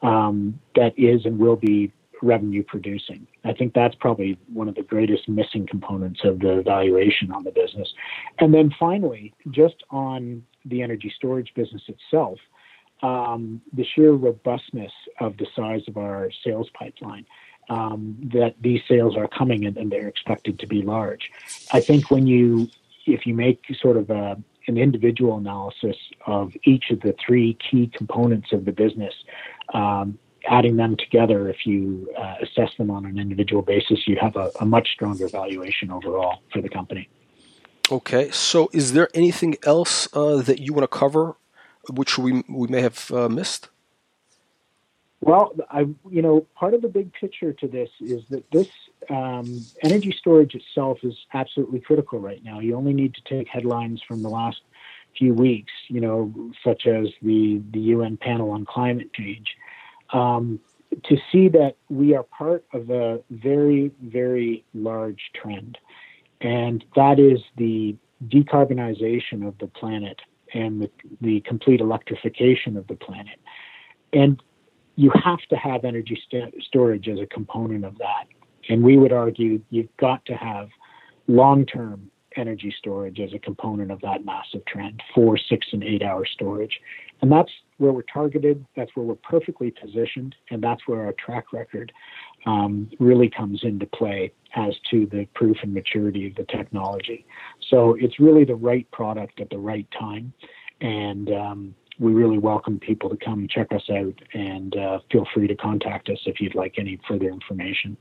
um, 0.01 0.57
that 0.75 0.97
is 0.97 1.25
and 1.25 1.37
will 1.37 1.57
be 1.57 1.91
revenue 2.23 2.63
producing. 2.63 3.27
I 3.43 3.53
think 3.53 3.73
that's 3.73 3.95
probably 3.95 4.37
one 4.51 4.69
of 4.69 4.75
the 4.75 4.83
greatest 4.83 5.27
missing 5.27 5.67
components 5.67 6.21
of 6.23 6.39
the 6.39 6.61
valuation 6.63 7.31
on 7.31 7.43
the 7.43 7.51
business. 7.51 7.93
And 8.39 8.53
then 8.53 8.73
finally, 8.79 9.33
just 9.51 9.83
on 9.89 10.43
the 10.65 10.81
energy 10.81 11.11
storage 11.15 11.53
business 11.53 11.83
itself, 11.87 12.39
um, 13.01 13.61
the 13.73 13.83
sheer 13.83 14.13
robustness 14.13 14.91
of 15.19 15.37
the 15.37 15.47
size 15.55 15.81
of 15.87 15.97
our 15.97 16.31
sales 16.43 16.69
pipeline 16.73 17.25
um, 17.69 18.17
that 18.33 18.55
these 18.61 18.81
sales 18.87 19.15
are 19.15 19.27
coming 19.27 19.65
and, 19.65 19.77
and 19.77 19.91
they're 19.91 20.07
expected 20.07 20.59
to 20.59 20.67
be 20.67 20.81
large. 20.81 21.31
I 21.71 21.81
think 21.81 22.09
when 22.09 22.27
you, 22.27 22.69
if 23.05 23.25
you 23.25 23.33
make 23.33 23.63
sort 23.81 23.97
of 23.97 24.09
a, 24.09 24.41
an 24.67 24.77
individual 24.77 25.37
analysis 25.37 25.97
of 26.25 26.53
each 26.63 26.85
of 26.91 27.01
the 27.01 27.13
three 27.25 27.57
key 27.69 27.91
components 27.93 28.53
of 28.53 28.65
the 28.65 28.71
business, 28.71 29.13
um, 29.73 30.17
adding 30.49 30.77
them 30.77 30.95
together, 30.97 31.49
if 31.49 31.65
you 31.65 32.11
uh, 32.17 32.35
assess 32.41 32.69
them 32.77 32.91
on 32.91 33.05
an 33.05 33.17
individual 33.19 33.61
basis, 33.61 34.07
you 34.07 34.17
have 34.19 34.35
a, 34.35 34.51
a, 34.59 34.65
much 34.65 34.89
stronger 34.93 35.27
valuation 35.27 35.89
overall 35.91 36.39
for 36.51 36.61
the 36.61 36.69
company. 36.69 37.09
Okay, 37.91 38.31
so 38.31 38.69
is 38.73 38.93
there 38.93 39.09
anything 39.13 39.55
else 39.63 40.07
uh, 40.13 40.37
that 40.41 40.59
you 40.59 40.73
want 40.73 40.83
to 40.83 40.87
cover, 40.87 41.35
which 41.89 42.17
we 42.17 42.43
we 42.49 42.67
may 42.67 42.81
have 42.81 43.11
uh, 43.11 43.29
missed? 43.29 43.69
Well, 45.21 45.53
I, 45.69 45.85
you 46.09 46.21
know, 46.21 46.45
part 46.55 46.73
of 46.73 46.81
the 46.81 46.89
big 46.89 47.13
picture 47.13 47.53
to 47.53 47.67
this 47.67 47.89
is 48.01 48.23
that 48.29 48.43
this 48.51 48.67
um, 49.09 49.65
energy 49.81 50.13
storage 50.17 50.53
itself 50.53 50.99
is 51.03 51.15
absolutely 51.33 51.79
critical 51.79 52.19
right 52.19 52.43
now. 52.43 52.59
You 52.59 52.75
only 52.75 52.93
need 52.93 53.15
to 53.15 53.21
take 53.23 53.47
headlines 53.47 54.01
from 54.05 54.21
the 54.21 54.29
last 54.29 54.59
few 55.17 55.33
weeks, 55.33 55.71
you 55.87 56.01
know, 56.01 56.33
such 56.63 56.87
as 56.87 57.07
the 57.21 57.61
the 57.71 57.79
UN 57.79 58.17
panel 58.17 58.51
on 58.51 58.65
climate 58.65 59.13
change, 59.13 59.55
um, 60.13 60.59
to 61.05 61.17
see 61.31 61.49
that 61.49 61.75
we 61.89 62.15
are 62.15 62.23
part 62.23 62.63
of 62.73 62.89
a 62.89 63.19
very 63.29 63.91
very 64.01 64.63
large 64.73 65.31
trend, 65.35 65.77
and 66.41 66.83
that 66.95 67.19
is 67.19 67.39
the 67.57 67.95
decarbonization 68.27 69.45
of 69.47 69.57
the 69.59 69.67
planet 69.67 70.19
and 70.53 70.81
the, 70.81 70.89
the 71.21 71.41
complete 71.41 71.81
electrification 71.81 72.77
of 72.77 72.87
the 72.87 72.95
planet. 72.95 73.39
And 74.13 74.41
you 74.95 75.11
have 75.23 75.39
to 75.49 75.55
have 75.55 75.83
energy 75.83 76.21
st- 76.25 76.53
storage 76.63 77.07
as 77.07 77.19
a 77.19 77.25
component 77.25 77.83
of 77.83 77.97
that. 77.97 78.27
And 78.69 78.83
we 78.83 78.97
would 78.97 79.11
argue 79.11 79.61
you've 79.71 79.95
got 79.97 80.23
to 80.25 80.33
have 80.33 80.69
long 81.27 81.65
term 81.65 82.09
energy 82.35 82.73
storage 82.77 83.19
as 83.19 83.33
a 83.33 83.39
component 83.39 83.91
of 83.91 84.01
that 84.01 84.25
massive 84.25 84.65
trend 84.65 85.01
for 85.13 85.37
six 85.37 85.67
and 85.71 85.83
eight 85.83 86.01
hour 86.01 86.25
storage. 86.25 86.79
And 87.21 87.31
that's 87.31 87.51
where 87.77 87.91
we're 87.91 88.03
targeted, 88.03 88.65
that's 88.75 88.91
where 88.95 89.05
we're 89.05 89.15
perfectly 89.15 89.71
positioned, 89.71 90.35
and 90.51 90.61
that's 90.61 90.87
where 90.87 91.05
our 91.05 91.13
track 91.13 91.53
record 91.53 91.91
um, 92.45 92.89
really 92.99 93.29
comes 93.29 93.61
into 93.63 93.85
play 93.85 94.31
as 94.55 94.73
to 94.91 95.05
the 95.07 95.27
proof 95.33 95.57
and 95.63 95.73
maturity 95.73 96.27
of 96.27 96.35
the 96.35 96.45
technology. 96.45 97.25
So 97.69 97.95
it's 97.99 98.19
really 98.19 98.45
the 98.45 98.55
right 98.55 98.89
product 98.91 99.39
at 99.41 99.49
the 99.49 99.57
right 99.57 99.87
time. 99.97 100.33
And 100.81 101.31
um, 101.31 101.75
we 101.99 102.11
really 102.11 102.37
welcome 102.37 102.79
people 102.79 103.09
to 103.09 103.17
come 103.17 103.47
check 103.47 103.71
us 103.71 103.89
out 103.89 104.15
and 104.33 104.75
uh, 104.75 104.99
feel 105.11 105.25
free 105.33 105.47
to 105.47 105.55
contact 105.55 106.09
us 106.09 106.19
if 106.25 106.39
you'd 106.39 106.55
like 106.55 106.75
any 106.77 106.99
further 107.07 107.29
information. 107.29 107.97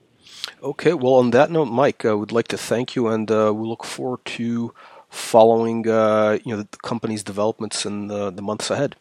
Okay, 0.62 0.94
well, 0.94 1.14
on 1.14 1.30
that 1.30 1.50
note, 1.50 1.66
Mike, 1.66 2.04
I 2.04 2.12
would 2.12 2.32
like 2.32 2.48
to 2.48 2.58
thank 2.58 2.94
you, 2.94 3.08
and 3.08 3.28
uh, 3.30 3.52
we 3.54 3.66
look 3.66 3.84
forward 3.84 4.24
to 4.24 4.72
following 5.08 5.88
uh, 5.88 6.38
you 6.44 6.56
know 6.56 6.62
the 6.62 6.76
company's 6.78 7.22
developments 7.22 7.84
in 7.84 8.06
the, 8.06 8.30
the 8.30 8.42
months 8.42 8.70
ahead. 8.70 8.96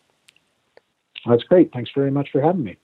That's 1.25 1.43
great. 1.43 1.71
Thanks 1.71 1.91
very 1.93 2.11
much 2.11 2.29
for 2.31 2.41
having 2.41 2.63
me. 2.63 2.77